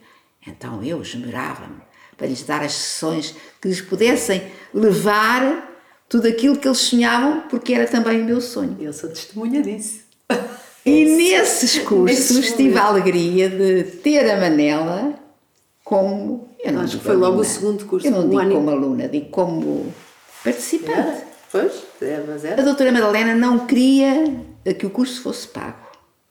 [0.45, 1.81] Então eu esmerava-me
[2.17, 5.69] para lhes dar as sessões que lhes pudessem levar
[6.07, 8.77] tudo aquilo que eles sonhavam, porque era também o meu sonho.
[8.79, 10.01] Eu sou testemunha disso.
[10.85, 15.20] E nesses cursos tive a alegria de ter a Manela
[15.95, 16.47] como.
[16.63, 18.69] Eu não Acho que foi logo aluna, o segundo curso, Eu não digo ano como
[18.69, 19.93] aluna, digo como
[20.43, 20.91] participante.
[20.97, 21.23] Era?
[21.51, 22.63] Pois, é, mas A era.
[22.63, 24.35] doutora Madalena não queria
[24.79, 25.85] que o curso fosse pago.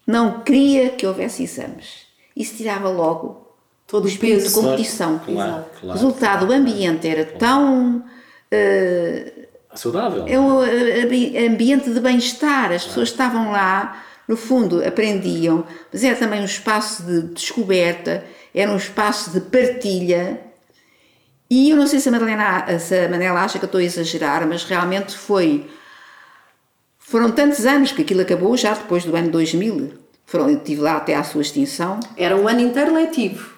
[0.07, 2.07] Não queria que houvesse exames.
[2.35, 3.47] Isso tirava logo
[3.87, 5.19] Todo o espírito de competição.
[5.19, 5.99] Claro, claro.
[5.99, 8.03] Resultado, o ambiente era tão.
[8.51, 9.33] eh,
[9.75, 10.25] Saudável.
[10.29, 12.71] é um eh, ambi- ambiente de bem-estar.
[12.73, 18.71] As pessoas estavam lá, no fundo, aprendiam, mas era também um espaço de descoberta, era
[18.71, 20.41] um espaço de partilha.
[21.49, 23.85] E eu não sei se a Madalena, se a Manela acha que eu estou a
[23.85, 25.67] exagerar, mas realmente foi.
[26.99, 29.95] Foram tantos anos que aquilo acabou já depois do ano 2000.
[30.27, 31.99] Foram, eu estive lá até à sua extinção.
[32.17, 33.55] Era um ano interletivo.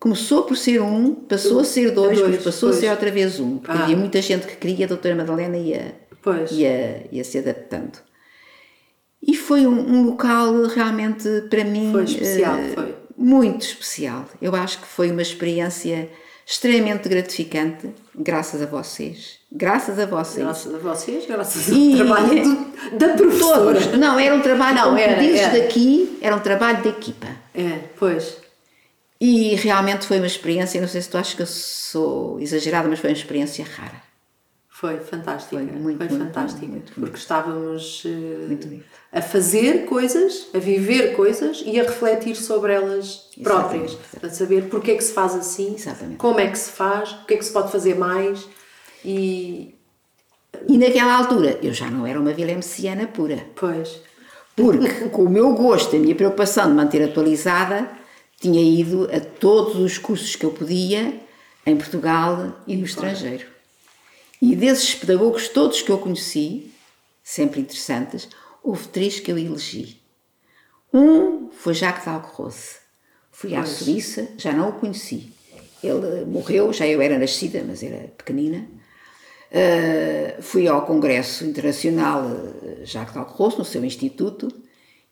[0.00, 3.38] Começou por ser um, passou a ser dois, Dois, depois passou a ser outra vez
[3.40, 3.58] um.
[3.58, 3.82] Porque Ah.
[3.82, 6.50] havia muita gente que queria, a doutora Madalena ia, Pois.
[6.52, 7.98] ia, ia se adaptando.
[9.20, 12.94] E foi um, um local realmente, para mim, Foi especial, eh, foi.
[13.18, 14.24] Muito especial.
[14.40, 16.08] Eu acho que foi uma experiência
[16.46, 19.38] extremamente gratificante, graças a vocês.
[19.52, 20.44] Graças a vocês.
[20.46, 23.80] Graças a vocês, graças E- ao trabalho do- da professora.
[23.80, 23.98] Todos.
[23.98, 25.60] Não, era um trabalho, Não, como era, dizes era.
[25.60, 27.26] daqui, era um trabalho de equipa.
[27.54, 28.36] É, pois.
[29.20, 32.98] E realmente foi uma experiência, não sei se tu achas que eu sou exagerada, mas
[33.00, 34.07] foi uma experiência rara.
[34.80, 35.56] Foi fantástica.
[35.56, 36.60] Foi Foi, muito, muito, fantástica.
[36.66, 37.00] muito, muito.
[37.00, 38.84] porque estávamos bonito.
[39.12, 43.92] a fazer coisas, a viver coisas e a refletir sobre elas próprias.
[43.92, 44.26] Exatamente.
[44.26, 46.18] A saber porque é que se faz assim, Exatamente.
[46.18, 48.48] como é que se faz, o que é que se pode fazer mais.
[49.04, 49.74] E,
[50.68, 54.00] E naquela altura eu já não era uma vilemciana pura, pois,
[54.54, 57.88] porque com o meu gosto, a minha preocupação de manter atualizada,
[58.40, 61.20] tinha ido a todos os cursos que eu podia
[61.66, 63.57] em Portugal e no estrangeiro.
[64.40, 66.72] E desses pedagogos todos que eu conheci,
[67.22, 68.28] sempre interessantes,
[68.62, 70.00] houve três que eu elegi.
[70.92, 72.76] Um foi Jacques Dalcroze.
[73.30, 73.70] Fui à Pois.
[73.70, 75.32] Suíça, já não o conheci.
[75.82, 78.66] Ele morreu, já eu era nascida, mas era pequenina.
[79.50, 84.48] Uh, fui ao Congresso Internacional uh, Jacques Dalcroze, no seu instituto,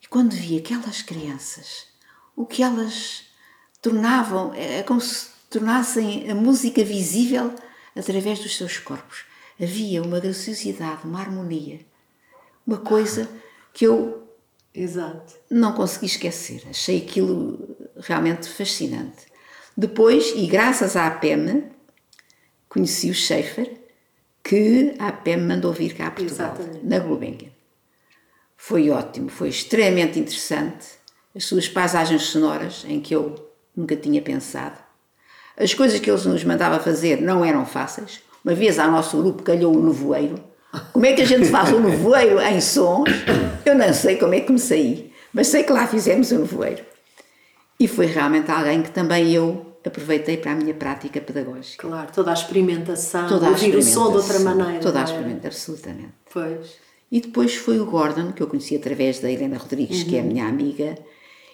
[0.03, 1.87] e quando vi aquelas crianças,
[2.35, 3.25] o que elas
[3.81, 7.55] tornavam, é como se tornassem a música visível
[7.97, 9.25] através dos seus corpos.
[9.61, 11.81] Havia uma graciosidade, uma harmonia,
[12.67, 13.29] uma coisa
[13.73, 14.29] que eu
[14.75, 15.35] exato.
[15.51, 16.63] não consegui esquecer.
[16.69, 19.27] Achei aquilo realmente fascinante.
[19.77, 21.71] Depois, e graças à APEM,
[22.69, 23.81] conheci o Schaefer,
[24.45, 26.87] que a APEM mandou vir cá a Portugal, Exatamente.
[26.87, 27.51] na Gulbenkian.
[28.57, 30.87] Foi ótimo, foi extremamente interessante.
[31.35, 33.35] As suas paisagens sonoras, em que eu
[33.77, 34.86] nunca tinha pensado.
[35.59, 38.21] As coisas que eles nos mandavam fazer não eram fáceis.
[38.45, 40.39] Uma vez ao nosso grupo calhou um nevoeiro.
[40.93, 43.09] Como é que a gente faz um nevoeiro em sons?
[43.65, 46.85] Eu não sei como é que me saí, mas sei que lá fizemos um nevoeiro.
[47.81, 51.87] E foi realmente alguém que também eu aproveitei para a minha prática pedagógica.
[51.87, 54.81] Claro, toda a experimentação, Toda a ouvir o som de outra experimentação, maneira.
[54.83, 55.05] Toda a é?
[55.05, 56.15] experimentação, absolutamente.
[56.33, 60.21] Pois, E depois foi o Gordon, que eu conheci através da Helena Rodrigues, que é
[60.21, 60.29] a Uhum.
[60.29, 60.99] minha amiga,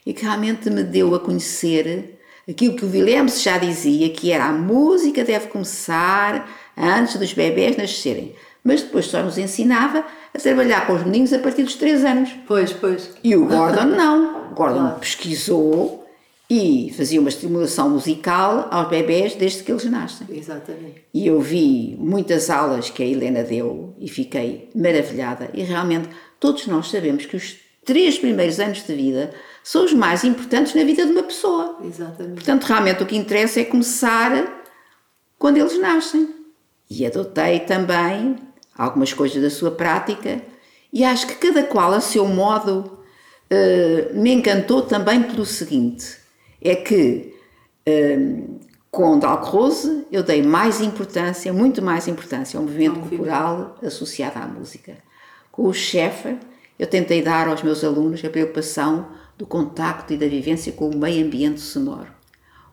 [0.07, 4.47] e que realmente me deu a conhecer aquilo que o Wilhelm já dizia, que era
[4.47, 8.35] a música deve começar antes dos bebés nascerem.
[8.65, 12.31] Mas depois só nos ensinava a trabalhar com os meninos a partir dos 3 anos.
[12.47, 13.11] pois, pois.
[13.23, 14.51] E o Gordon não.
[14.53, 14.99] O Gordon Claro.
[15.01, 16.07] pesquisou
[16.49, 20.27] e fazia uma estimulação musical aos bebés desde que eles nascem.
[20.31, 21.03] Exatamente.
[21.13, 25.49] E eu vi muitas aulas que a Helena deu e fiquei maravilhada.
[25.55, 30.25] E realmente todos nós sabemos que os três primeiros anos de vida são os mais
[30.25, 31.79] importantes na vida de uma pessoa.
[31.85, 32.35] Exatamente.
[32.35, 34.63] Portanto, realmente o que interessa é começar
[35.39, 36.29] quando eles nascem.
[36.91, 38.37] E adotei também
[38.77, 40.43] algumas coisas da sua prática
[40.93, 42.99] e acho que cada qual a seu modo
[43.49, 46.19] eh, me encantou também pelo seguinte:
[46.61, 47.35] é que
[47.87, 48.19] eh,
[48.91, 53.17] com Dalcroze eu dei mais importância, muito mais importância ao movimento movimento.
[53.17, 54.99] corporal associado à música.
[55.51, 56.37] Com o Schaeffer
[56.83, 59.07] eu tentei dar aos meus alunos a preocupação
[59.39, 62.09] do contacto e da vivência com o meio ambiente sonoro.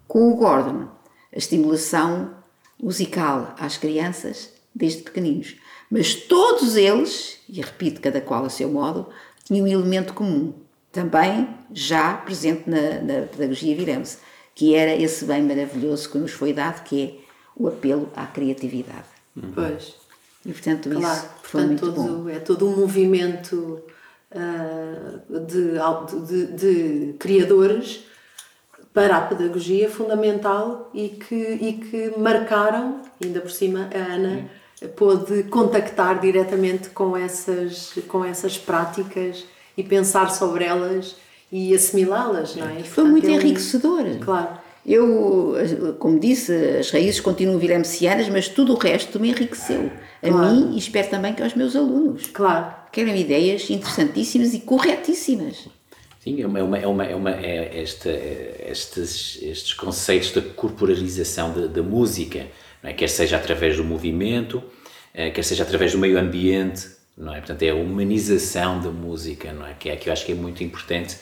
[0.08, 0.88] Com o Gordon,
[1.32, 2.34] a estimulação
[2.82, 5.58] musical às crianças desde pequeninos.
[5.92, 9.10] Mas todos eles, e repito, cada qual a seu modo,
[9.46, 10.56] tinham um elemento comum,
[10.92, 14.18] também já presente na, na pedagogia Viremse,
[14.56, 17.14] que era esse bem maravilhoso que nos foi dado, que é
[17.56, 19.06] o apelo à criatividade.
[19.54, 19.94] Pois.
[20.44, 22.08] E portanto Claro, isso foi portanto, muito bom.
[22.08, 23.84] todo, é todo um movimento
[24.36, 25.78] ah, de,
[26.28, 28.02] de, de criadores
[28.94, 34.50] para a pedagogia fundamental e que, e que marcaram, ainda por cima, a Ana
[34.96, 39.46] pôde contactar diretamente com essas, com essas práticas
[39.78, 41.16] e pensar sobre elas
[41.52, 42.80] e assimilá-las, não é?
[42.80, 44.04] E, Foi portanto, muito é um- enriquecedor.
[44.22, 44.58] Claro.
[44.86, 45.56] Eu,
[46.00, 49.92] como disse, as raízes continuam vilemcianas, mas tudo o resto me enriqueceu.
[50.22, 50.54] A Claro.
[50.54, 52.28] mim e espero também que aos meus alunos.
[52.28, 52.74] Claro.
[52.92, 55.68] Que eram ideias interessantíssimas e corretíssimas.
[56.20, 60.42] Sim, é uma, é uma, é uma, é uma é esta, estes, estes conceitos da
[60.42, 62.48] corporalização da, música,
[62.84, 62.94] não é?
[62.94, 64.62] quer seja através do movimento,
[65.14, 67.38] eh, quer seja através do meio ambiente, não é?
[67.38, 69.74] Portanto, é a humanização da música, não é?
[69.74, 71.18] Que é que eu acho que é muito importante.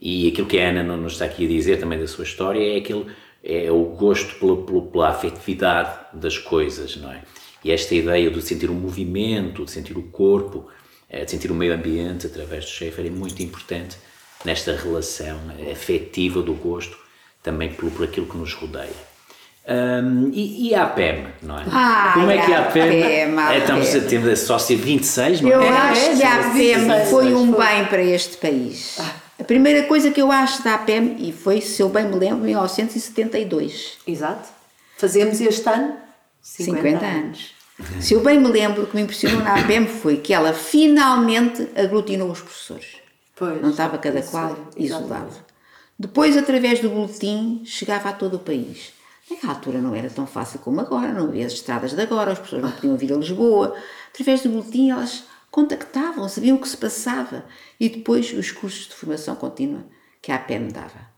[0.00, 2.60] E aquilo que a Ana não nos está aqui a dizer também da sua história
[2.60, 3.06] é aquele
[3.44, 7.22] é o gosto pela, pela, pela afetividade das coisas, não é?
[7.64, 10.68] E esta ideia de sentir o movimento, de sentir o corpo,
[11.08, 13.96] eh, de sentir o meio ambiente através do Schaefer é muito importante
[14.44, 15.40] nesta relação
[15.72, 16.96] afetiva do gosto
[17.42, 19.14] também pelo, por aquilo que nos rodeia.
[19.66, 21.64] Hum, e, e a APEM, não é?
[21.70, 24.08] Ai, Como é que a APEM, APEM, a é, estamos a APEM.
[24.08, 25.68] ter a sócia 26, não Eu é?
[25.68, 28.98] acho é, que a APEM foi um bem para este país.
[29.40, 32.44] A primeira coisa que eu acho da APEM, e foi, se eu bem me lembro,
[32.44, 33.98] em 1972.
[34.06, 34.50] Exato.
[34.98, 35.96] Fazemos este ano
[36.42, 37.53] 50, 50 anos.
[38.00, 41.68] Se eu bem me lembro, o que me impressionou na APEM foi que ela finalmente
[41.74, 42.96] aglutinou os professores.
[43.34, 45.34] Pois, Não estava cada qual isolado.
[45.98, 48.92] Depois, através do boletim, chegava a todo o país.
[49.28, 52.38] Naquela altura não era tão fácil como agora, não havia as estradas de agora, as
[52.38, 53.74] pessoas não podiam vir a Lisboa.
[54.12, 57.44] Através do boletim, elas contactavam, sabiam o que se passava.
[57.80, 59.84] E depois, os cursos de formação contínua
[60.22, 61.08] que a APEM dava.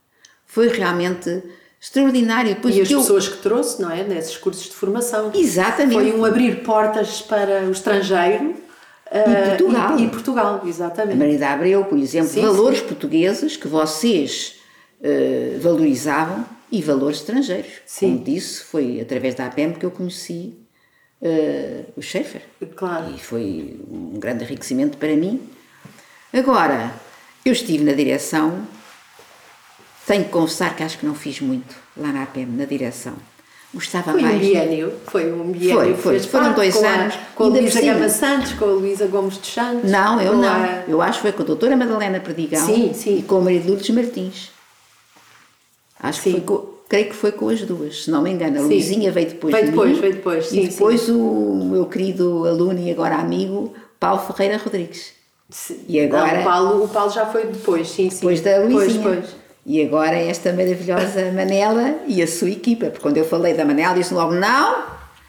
[0.46, 1.42] Foi realmente
[1.86, 2.54] extraordinário.
[2.54, 4.02] Depois, E as eu- pessoas que trouxe, não é?
[4.02, 5.30] Nesses cursos de formação.
[5.34, 5.94] Exatamente.
[5.94, 8.56] Foi um abrir portas para o estrangeiro.
[9.10, 9.98] ah, Portugal.
[9.98, 11.16] E, e Portugal, A exatamente.
[11.16, 14.56] Marida Abreu, por exemplo, Sim, valores portugueses que vocês
[15.02, 17.70] eh, valorizavam e valores estrangeiros.
[17.86, 18.14] Sim.
[18.14, 20.54] Como disse, foi através da APEM que eu conheci
[21.22, 22.42] eh, o Schaefer.
[22.74, 23.14] Claro.
[23.14, 25.40] E foi um grande enriquecimento para mim.
[26.32, 26.92] Agora,
[27.44, 28.66] eu estive na direção,
[30.06, 33.14] tenho que confessar que acho que não fiz muito lá na APEM, na direção.
[33.74, 34.38] Gostava Foi um mais.
[34.40, 36.20] biénio, foi um biénio Foi, que foi.
[36.20, 37.14] Foram dois com anos.
[37.14, 37.80] A, com a Luísa.
[37.82, 39.90] Gama Santos, com a Luísa Gomes dos Santos.
[39.90, 40.48] Não, eu não.
[40.48, 43.18] a- Eu acho que foi com a doutora Madalena Perdigão Sim, sim.
[43.18, 44.50] e com a Maria de Lourdes Martins.
[46.00, 46.36] Acho que Sim.
[46.36, 48.56] foi com, creio que foi com as duas, se não me engano.
[48.56, 48.66] A Sim.
[48.68, 52.46] Luizinha veio depois Veio de depois, mim, veio depois, sim, E depois o meu querido
[52.46, 55.12] aluno e agora amigo, Paulo Ferreira Rodrigues.
[55.50, 55.80] Sim.
[55.88, 58.16] E agora- Não, o, Paulo, o Paulo já foi depois, sim, sim.
[58.16, 59.02] Depois da Luizinha.
[59.02, 59.45] Pois, pois.
[59.68, 62.86] E agora esta maravilhosa Manela e a sua equipa.
[62.86, 64.84] Porque quando eu falei da Manela, disse logo: não,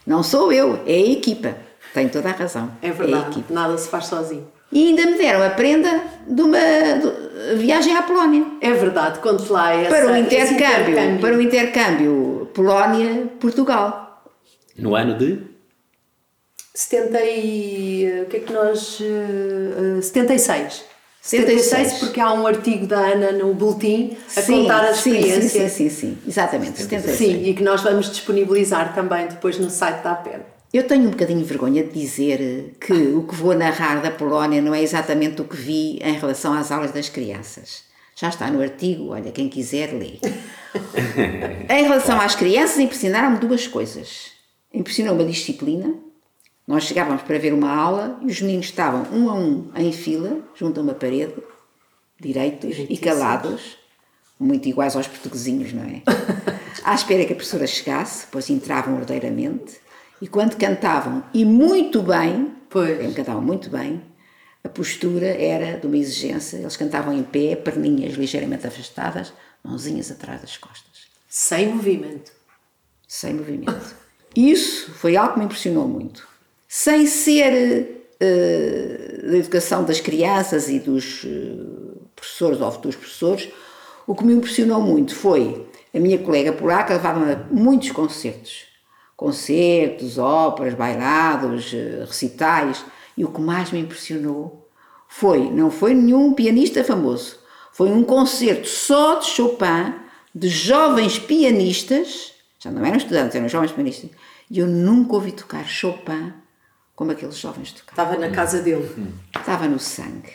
[0.06, 1.56] não sou eu, é a equipa.
[1.92, 2.72] Tem toda a razão.
[2.84, 3.52] É a verdade, equipa.
[3.52, 4.48] nada se faz sozinho.
[4.72, 6.60] E ainda me deram a prenda de uma
[7.56, 8.46] viagem à Polónia.
[8.62, 11.20] É verdade, conte lá essa, para o intercâmbio, intercâmbio.
[11.20, 14.24] para o intercâmbio Polónia-Portugal.
[14.78, 15.42] No ano de
[16.76, 18.22] 70 e...
[18.22, 19.00] o que é que nós...
[19.02, 20.84] eh, eh, 76.
[21.28, 25.68] 76, porque há um artigo da Ana no Boletim a contar a sim, experiência.
[25.68, 27.18] Sim, sim, sim, sim, exatamente, 76.
[27.18, 30.40] Sim, e que nós vamos disponibilizar também depois no site da APEN.
[30.74, 34.62] Eu tenho um bocadinho de vergonha de dizer que o que vou narrar da Polónia
[34.62, 37.84] não é exatamente o que vi em relação às aulas das crianças.
[38.16, 40.20] Já está no artigo, olha, quem quiser lê.
[41.70, 44.32] em relação às crianças, impressionaram-me duas coisas.
[44.74, 45.94] Impressionou-me a disciplina.
[46.68, 50.40] Nós chegávamos para ver uma aula e os meninos estavam um a um em fila,
[50.54, 51.34] junto a uma parede,
[52.20, 53.78] direitos e calados,
[54.40, 56.02] muito iguais aos portuguesinhos, não é?
[56.84, 59.78] À espera que a professora chegasse, depois entravam ordeiramente
[60.22, 63.14] e quando cantavam, e muito bem, Pois.
[63.16, 64.02] cantavam muito bem,
[64.64, 70.42] a postura era de uma exigência, eles cantavam em pé, perninhas ligeiramente afastadas, mãozinhas atrás
[70.42, 72.32] das costas, Sem movimento.
[73.08, 73.96] sem movimento.
[74.36, 76.28] Isso foi algo que me impressionou muito.
[76.68, 83.50] Sem ser eh, da educação das crianças e dos eh, professores ou futuros professores,
[84.06, 88.66] o que me impressionou muito foi a minha colega polaca levava-me a muitos concertos.
[89.16, 92.86] Concertos, óperas, bailados, eh, recitais.
[93.18, 94.68] E o que mais me impressionou
[95.08, 97.40] foi, não foi nenhum pianista famoso,
[97.72, 99.96] foi um concerto só de Chopin,
[100.36, 104.12] de jovens pianistas, já não eram estudantes, eram jovens pianistas,
[104.52, 106.34] e eu nunca ouvi tocar Chopin
[106.98, 108.12] como aqueles jovens tocavam.
[108.12, 108.90] Estava na casa dele.
[109.38, 110.32] Estava no sangue.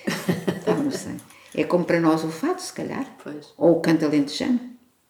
[0.57, 1.21] Estava no sangue.
[1.57, 3.05] É como para nós o fado, se calhar.
[3.23, 3.49] Pois.
[3.59, 4.61] Ou o canto alentejano.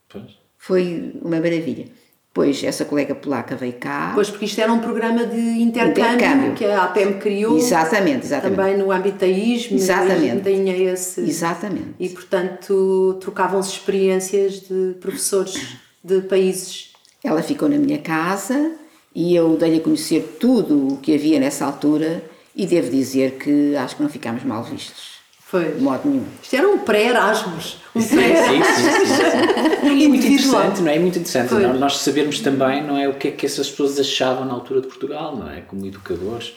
[0.09, 0.39] Pois.
[0.57, 1.87] Foi uma maravilha.
[2.33, 4.13] Pois essa colega polaca veio cá.
[4.15, 6.55] Pois, porque isto era um programa de intercâmbio, Intercâmbio.
[6.55, 7.59] que a APM criou.
[7.59, 8.57] Exatamente, exatamente.
[8.57, 10.43] Também no âmbito da ISM, Exatamente.
[10.43, 11.21] tinha esse.
[11.21, 11.95] Exatamente.
[12.01, 16.93] E, portanto, trocavam-se experiências de professores de países.
[17.23, 18.73] Ela ficou na minha casa
[19.15, 22.23] e eu dei-lhe a conhecer tudo o que havia nessa altura
[22.55, 25.13] e devo dizer que acho que não ficámos mal vistos.
[25.53, 25.73] Foi.
[25.73, 26.25] De modo nenhum.
[26.43, 27.77] Isto era um pré-Erasmus.
[27.95, 29.93] Um Sim, pré sim, sim, sim.
[29.99, 30.97] E é muito interessante, não é?
[30.97, 31.67] É muito interessante Foi.
[31.75, 34.87] nós sabermos também, não é, o que é que essas pessoas achavam na altura de
[34.87, 35.61] Portugal, não é?
[35.61, 36.55] Como educadores.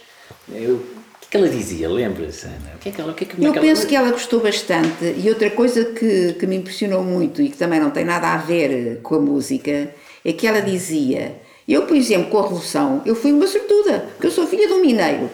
[0.47, 0.79] Eu, o
[1.19, 1.89] que é que ela dizia?
[1.89, 2.71] Lembra-se, Ana?
[2.75, 3.89] O que é que ela, o que é que, é Eu que penso ela...
[3.89, 7.81] que ela gostou bastante e outra coisa que, que me impressionou muito e que também
[7.81, 11.35] não tem nada a ver com a música é que ela dizia
[11.73, 14.73] eu, por exemplo, com a Revolução, eu fui uma sortuda, porque eu sou filha de
[14.73, 15.29] um mineiro.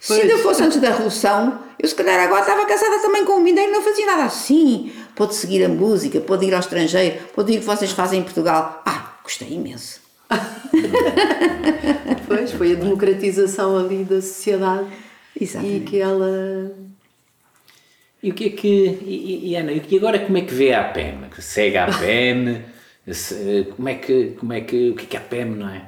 [0.00, 0.20] Se Pois.
[0.20, 3.70] ainda fosse antes da Revolução, eu se calhar agora estava casada também com um mineiro
[3.70, 4.92] e não fazia nada assim.
[5.14, 8.22] Pode seguir a música, pode ir ao estrangeiro, pode ir o que vocês fazem em
[8.22, 8.82] Portugal.
[8.86, 10.00] Ah, gostei imenso.
[12.26, 14.88] Pois, foi a democratização ali da sociedade.
[15.40, 15.76] Exatamente.
[15.76, 16.72] E que ela.
[18.20, 18.98] E o que é que...
[19.02, 21.28] E, e, Ana, e agora como é que vê a APM?
[21.32, 22.64] Que Segue a APM?
[23.12, 24.36] Se- como é que...
[24.38, 24.90] Como é que...
[24.90, 25.82] O que é que é a APM, não é?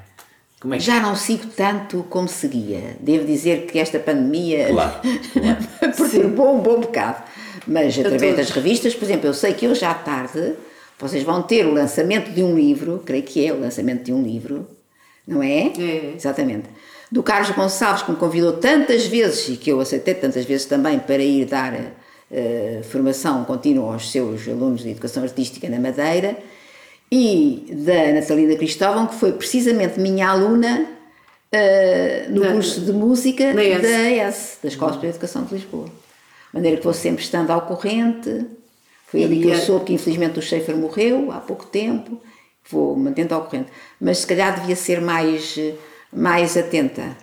[0.61, 0.85] Como é que...
[0.85, 2.97] Já não sigo tanto como seguia.
[3.01, 5.01] Devo dizer que esta pandemia Claro,
[5.33, 5.57] claro.
[5.97, 7.23] perturbou um bom bocado.
[7.67, 8.37] Mas através todos.
[8.37, 10.55] das revistas, por exemplo, eu sei que hoje à tarde
[10.99, 14.23] vocês vão ter o lançamento de um livro, creio que é o lançamento de um
[14.23, 14.67] livro,
[15.27, 15.73] não é?
[15.79, 16.13] É.
[16.17, 16.65] Exatamente.
[17.11, 20.99] Do Carlos Gonçalves, que me convidou tantas vezes e que eu aceitei tantas vezes também
[20.99, 21.75] para ir dar
[22.31, 26.37] eh, formação contínua aos seus alunos de educação artística na Madeira,
[27.11, 30.87] e da Natalina Cristóvão, que foi precisamente minha aluna
[31.51, 33.83] eh, no Da- curso de música na ES.
[33.83, 35.87] da ES, da Escola Superior de Educação de Lisboa.
[35.87, 35.93] De
[36.55, 38.45] maneira que vou sempre estando ao corrente.
[39.07, 42.21] Foi ali que eu soube que infelizmente o Schaefer morreu há pouco tempo.
[42.71, 43.71] Vou mantendo ao corrente.
[43.99, 45.59] Mas se calhar devia ser mais,
[46.13, 47.17] mais atenta.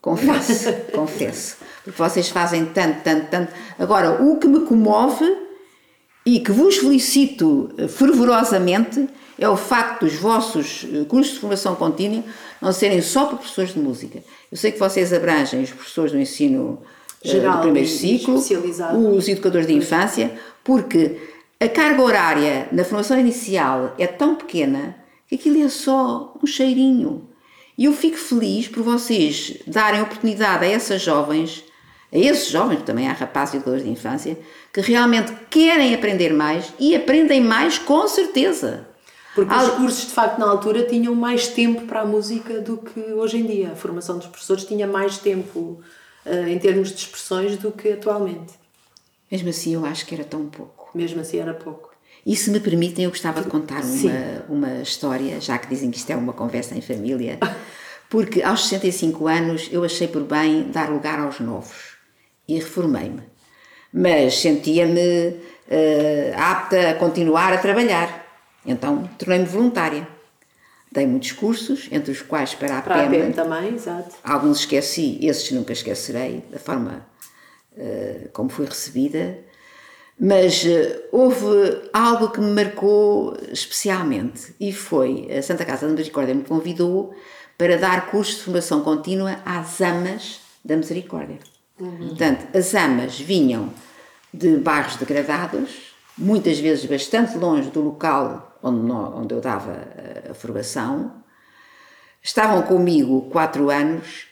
[0.00, 1.56] Confesso, confesso.
[1.84, 3.52] Porque vocês fazem tanto, tanto, tanto.
[3.78, 5.24] Agora, o que me comove
[6.24, 9.08] e que vos felicito eh, fervorosamente
[9.38, 12.22] é o facto dos vossos eh, cursos de formação contínua
[12.60, 14.22] não serem só para professores de música.
[14.50, 16.80] Eu sei que vocês abrangem os professores do ensino
[17.24, 18.36] eh, Geral do primeiro ciclo,
[19.16, 20.32] os educadores de infância,
[20.62, 21.18] porque
[21.58, 24.96] a carga horária na formação inicial é tão pequena
[25.28, 27.28] que aquilo é só um cheirinho.
[27.76, 31.64] E eu fico feliz por vocês darem oportunidade a essas jovens,
[32.12, 34.38] a esses jovens, também há rapazes e educadores de infância,
[34.70, 38.86] que realmente querem aprender mais e aprendem mais com certeza.
[39.34, 43.00] Porque os cursos, de facto, na altura tinham mais tempo para a música do que
[43.00, 43.72] hoje em dia.
[43.72, 45.80] A formação dos professores tinha mais tempo
[46.26, 48.52] eh, em termos de expressões do que atualmente.
[49.30, 50.90] Mesmo assim, eu acho que era tão pouco.
[50.94, 51.90] Mesmo assim, era pouco.
[52.26, 54.10] E se me permitem, eu gostava de contar Sim.
[54.48, 57.38] uma, uma história, já que dizem que isto é uma conversa em família,
[58.10, 61.91] porque aos 65 anos eu achei por bem dar lugar aos novos
[62.48, 63.22] e reformei-me.
[63.92, 65.36] Mas sentia-me
[65.68, 68.26] eh, apta a continuar a trabalhar,
[68.64, 70.06] então tornei-me voluntária.
[70.90, 74.14] Dei muitos cursos, entre os quais para a Para a APM também, exato.
[74.22, 77.06] Alguns esqueci, esses nunca esquecerei, da forma
[77.76, 79.38] eh, como fui recebida,
[80.20, 86.34] mas eh, houve algo que me marcou especialmente e foi a Santa Casa da Misericórdia
[86.34, 87.14] me convidou
[87.56, 91.38] para dar cursos de formação contínua às amas da Misericórdia.
[91.76, 93.72] Portanto, as amas vinham
[94.32, 100.34] de bairros degradados, muitas vezes bastante longe do local onde, onde eu dava eh, a
[100.34, 101.12] formação,
[102.22, 104.26] estavam comigo quatro anos,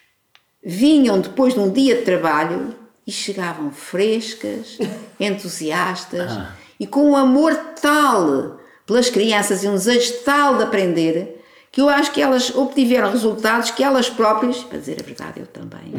[0.62, 2.74] vinham depois de um dia de trabalho
[3.06, 4.78] e chegavam frescas,
[5.18, 6.32] entusiastas
[6.78, 11.39] e com um amor tal pelas crianças e um desejo tal de aprender
[11.72, 15.46] que eu acho que elas obtiveram resultados que elas próprias, para dizer a verdade, eu
[15.46, 15.92] também,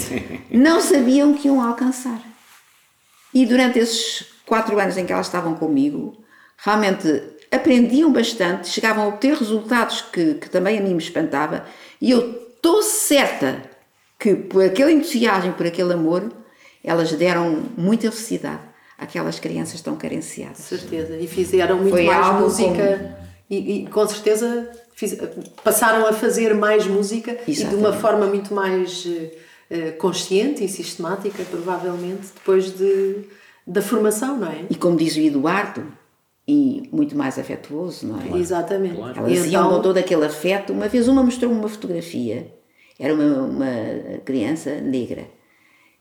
[0.50, 2.20] não sabiam que iam alcançar.
[3.32, 6.16] E durante esses quatro anos em que elas estavam comigo,
[6.56, 11.66] realmente aprendiam bastante, chegavam a obter resultados que, que também a mim me espantava,
[12.00, 13.62] e eu estou certa
[14.18, 16.30] que por aquele entusiasmo, por aquele amor,
[16.82, 18.62] elas deram muita felicidade
[18.98, 20.58] àquelas crianças tão carenciadas.
[20.58, 21.16] certeza.
[21.16, 23.18] E fizeram muito Foi mais música
[23.48, 24.70] e, e com certeza
[25.00, 25.18] fiz-
[25.64, 28.00] passaram a fazer mais música e de uma Exatamente.
[28.00, 29.06] forma muito mais
[29.70, 33.24] eh, consciente e sistemática, provavelmente, depois de,
[33.66, 34.64] da formação, não é?
[34.68, 35.82] E como diz o Eduardo,
[36.46, 38.38] e muito mais afetuoso, não é?
[38.38, 38.96] Exatamente.
[38.96, 39.18] claro.
[39.18, 40.72] Elas E iam então, com todo aquele afeto.
[40.72, 42.52] Uma vez uma mostrou-me uma fotografia,
[42.98, 45.26] era uma, uma criança negra.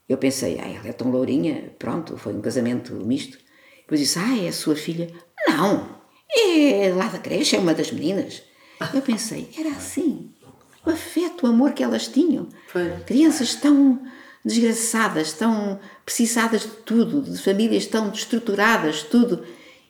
[0.07, 3.37] Eu pensei, ah, ela é tão lourinha, pronto, foi um casamento misto.
[3.81, 5.07] Depois disse, ah, é a sua filha?
[5.47, 5.87] Não,
[6.35, 8.41] é lá da creche, é uma das meninas.
[8.93, 10.31] Eu pensei, era assim.
[10.85, 12.47] O afeto, o amor que elas tinham.
[12.67, 12.89] Foi.
[13.05, 14.01] Crianças tão
[14.43, 19.43] desgraçadas, tão precisadas de tudo, de famílias tão destruturadas, tudo.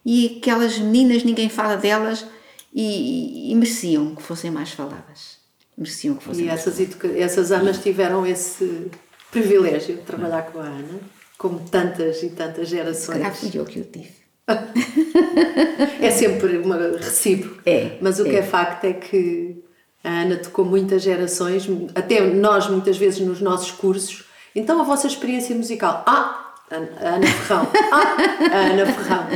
[0.05, 2.25] E aquelas meninas, ninguém fala delas
[2.73, 5.37] e, e mereciam que fossem mais faladas.
[5.77, 6.79] Mereciam que fossem E mais essas,
[7.15, 8.89] essas amas tiveram esse
[9.31, 10.99] privilégio de trabalhar com a Ana,
[11.37, 13.37] como tantas e tantas Se calhar gerações.
[13.37, 14.28] fui eu que o tive.
[16.02, 17.62] É sempre uma recíproco.
[17.66, 18.39] É, Mas o que é.
[18.39, 19.64] é facto é que
[20.04, 24.24] a Ana tocou muitas gerações, até nós muitas vezes nos nossos cursos.
[24.56, 26.04] Então a vossa experiência musical.
[26.06, 26.45] Ah!
[26.72, 26.76] A
[27.16, 27.68] Ana Ferrão.
[27.91, 28.16] Ah!
[28.52, 29.28] A Ana Ferrão.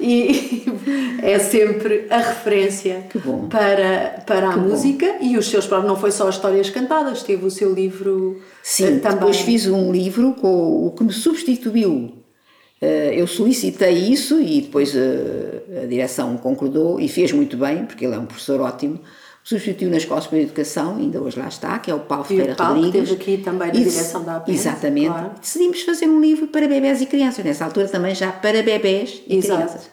[0.00, 0.64] E
[1.22, 3.06] é sempre a referência
[3.50, 4.68] para, para a Que bom.
[4.68, 5.92] música e os seus próprios.
[5.92, 9.18] Não foi só histórias cantadas, teve o seu livro eh, Sim, também.
[9.18, 12.21] depois fiz um livro com o que me substituiu.
[12.84, 18.04] Eh, Eu solicitei isso e depois eh, a direção concordou e fez muito bem, porque
[18.04, 18.98] ele é um professor ótimo.
[19.44, 22.54] Substituiu na Escola Superior de Educação, ainda hoje lá está, que é o Paulo Ferreira
[22.54, 23.10] Paulo, que Rodrigues.
[23.10, 25.06] esteve aqui também na direção da APM, Exatamente.
[25.08, 25.30] claro.
[25.40, 29.36] Decidimos fazer um livro para bebés e crianças, nessa altura também já para bebés e
[29.36, 29.62] Exato.
[29.62, 29.90] crianças.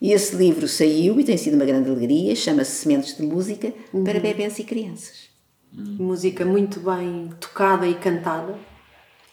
[0.00, 4.02] E esse livro saiu e tem sido uma grande alegria, chama-se Sementes de Música Uhum.
[4.02, 5.30] para bebés e crianças.
[5.72, 8.54] Música muito bem tocada e cantada.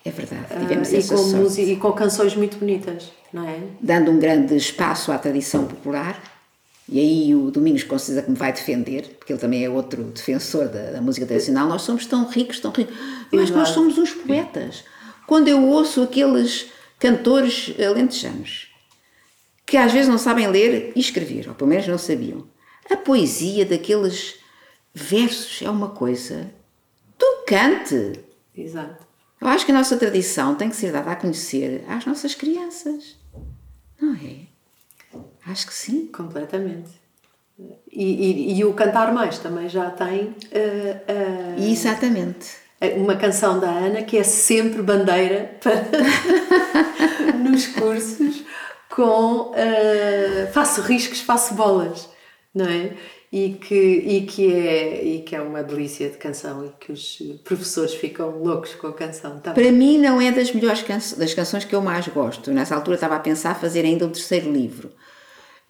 [0.09, 3.59] É verdade, ah, tivemos e, essa com música, e com canções muito bonitas, não é?
[3.79, 6.19] dando um grande espaço à tradição popular.
[6.91, 10.67] E aí o Domingos Concisa que me vai defender, porque ele também é outro defensor
[10.67, 11.67] da, da música tradicional.
[11.67, 12.95] Nós somos tão ricos, tão ricos,
[13.31, 14.83] mas nós somos uns poetas.
[15.27, 18.69] Quando eu ouço aqueles cantores alentejanos,
[19.63, 22.47] que às vezes não sabem ler e escrever, ou pelo menos não sabiam,
[22.89, 24.39] a poesia daqueles
[24.91, 26.49] versos é uma coisa
[27.15, 28.19] tocante.
[28.57, 29.08] Exato.
[29.41, 33.17] Eu acho que a nossa tradição tem que ser dada a conhecer às nossas crianças.
[34.01, 34.47] Não é?
[35.47, 36.07] Acho que sim.
[36.07, 36.89] Completamente.
[37.91, 41.01] E, e- e o Cantar Mais também já tem ah,
[41.57, 42.47] ah, Exatamente.
[42.97, 48.43] uma canção da Ana que é sempre bandeira para nos cursos
[48.89, 52.09] com ah, faço riscos, faço bolas,
[52.53, 52.93] não é?
[53.31, 57.21] E que, e, que é, e que é uma delícia de canção e que os
[57.43, 59.63] professores ficam loucos com a canção também.
[59.63, 62.49] Para mim não é das melhores canções, das canções que eu mais gosto.
[62.51, 64.89] Nessa altura estava a pensar fazer ainda o terceiro livro.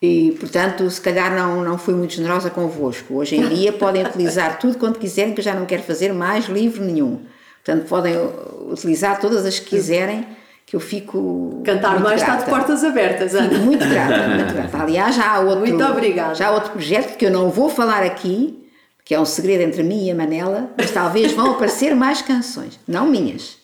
[0.02, 3.16] E, portanto, se calhar não, não fui muito generosa convosco.
[3.16, 6.46] Hoje em dia podem utilizar tudo quanto quiserem, que eu já não quero fazer mais
[6.46, 7.26] livro nenhum.
[7.64, 8.16] Portanto, podem
[8.72, 10.26] utilizar todas as que quiserem,
[10.70, 11.64] que eu fico.
[11.66, 12.46] Cantar muito mais está grata.
[12.46, 13.50] de portas abertas, Ana.
[13.50, 14.78] Fico muito grata, muito grata.
[14.84, 16.36] Aliás, já há outro, Muito obrigada.
[16.36, 18.56] já há outro projeto que eu não vou falar aqui,
[19.04, 22.80] que é um segredo entre mim e a Manela, mas talvez vão aparecer mais canções,
[22.88, 23.58] não minhas,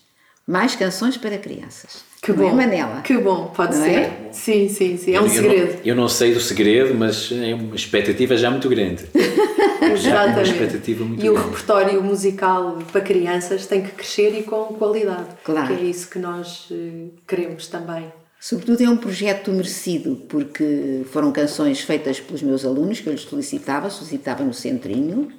[0.47, 2.03] mais canções para crianças.
[2.26, 2.49] Que Não bom.
[2.49, 3.01] é, Manela?
[3.01, 3.91] Que bom, pode Não ser.
[3.91, 4.30] é?
[4.32, 5.13] Sim, sim, sim.
[5.13, 5.82] É um Eu- eu não- segredo.
[5.86, 9.05] Eu não, sei do segredo, mas é uma expectativa já muito grande.
[9.80, 10.49] uma Exatamente.
[10.51, 11.49] expectativa muito e o grande.
[11.49, 15.28] repertório musical para crianças tem que crescer e com qualidade.
[15.43, 15.67] Claro.
[15.67, 18.11] Que é isso que nós eh, queremos também.
[18.39, 23.21] Sobretudo é um projeto merecido, porque foram canções feitas pelos meus alunos, que eu lhes
[23.21, 25.30] solicitava, solicitava no centrinho,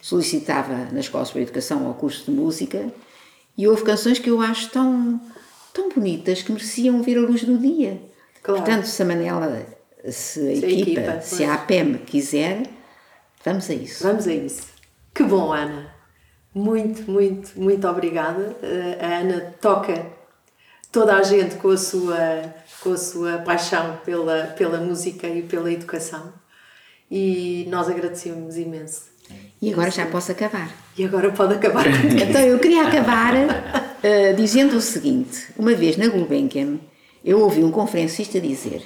[0.00, 2.86] solicitava na Escola Superior de Educação ao curso de música,
[3.56, 5.20] e houve canções que eu acho tão,
[5.72, 8.00] tão bonitas que mereciam ver a luz do dia.
[8.42, 8.62] Claro.
[8.62, 9.66] Portanto, se a Manela,
[10.04, 12.62] se a Se equipa, equipa, se a APEM quiser,
[13.44, 14.02] vamos a isso.
[14.02, 14.68] Vamos a isso.
[15.14, 15.94] Que bom, Ana.
[16.54, 18.56] Muito, muito, muito obrigada.
[18.62, 20.06] Eh, A Ana toca
[20.90, 22.16] toda a gente com a sua,
[22.82, 26.32] com a sua paixão pela, pela música e pela educação.
[27.10, 29.09] E nós agradecemos imenso.
[29.62, 30.70] E agora já posso acabar.
[30.96, 33.34] E agora pode acabar Então eu queria acabar
[34.02, 36.78] eh, dizendo o seguinte: uma vez na Gulbenkian
[37.24, 38.82] eu ouvi um conferencista dizer: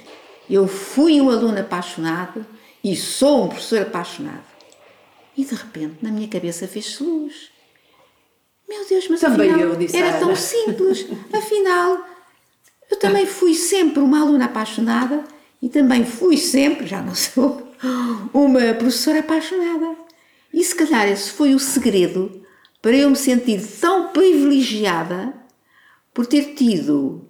[0.49, 2.45] Eu fui um aluno apaixonado
[2.83, 4.43] e sou um professor apaixonado.
[5.37, 7.49] E de repente na minha cabeça fez-se luz.
[8.67, 11.07] Meu Deus, mas Também afinal eu disse era tão simples.
[11.31, 12.05] Afinal,
[12.89, 15.23] eu também fui sempre uma aluna apaixonada
[15.61, 17.71] e também fui sempre, já não sou,
[18.33, 20.04] uma professora apaixonada.
[20.55, 22.41] E se calhar esse foi o segredo
[22.81, 25.33] para eu me sentir tão privilegiada
[26.13, 27.27] por ter tido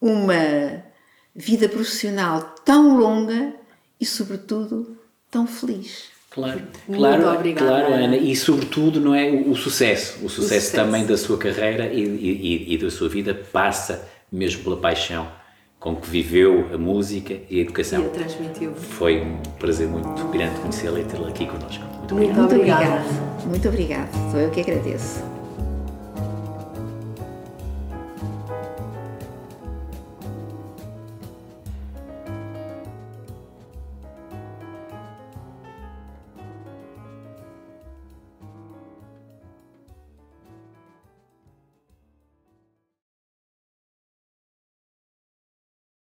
[0.00, 0.82] uma
[1.36, 3.52] vida profissional tão longa
[4.00, 4.96] e, sobretudo,
[5.30, 6.04] tão feliz.
[6.30, 8.04] Claro, Muito claro, obrigada, claro, Ana.
[8.04, 8.16] Ana.
[8.16, 10.24] E sobretudo, não é o, o sucesso.
[10.24, 10.74] O sucesso, sucesso.
[10.74, 15.30] também da sua carreira e, e, e da sua vida passa mesmo pela paixão
[15.82, 18.04] com que viveu a música e a E educação.
[18.06, 18.72] a transmitiu.
[18.74, 21.84] Foi um prazer muito grande conhecê-la e tê-la aqui connosco.
[21.98, 22.82] Muito Muito obrigado.
[22.82, 23.04] obrigada.
[23.46, 24.08] Muito obrigada.
[24.30, 25.31] Sou eu que agradeço.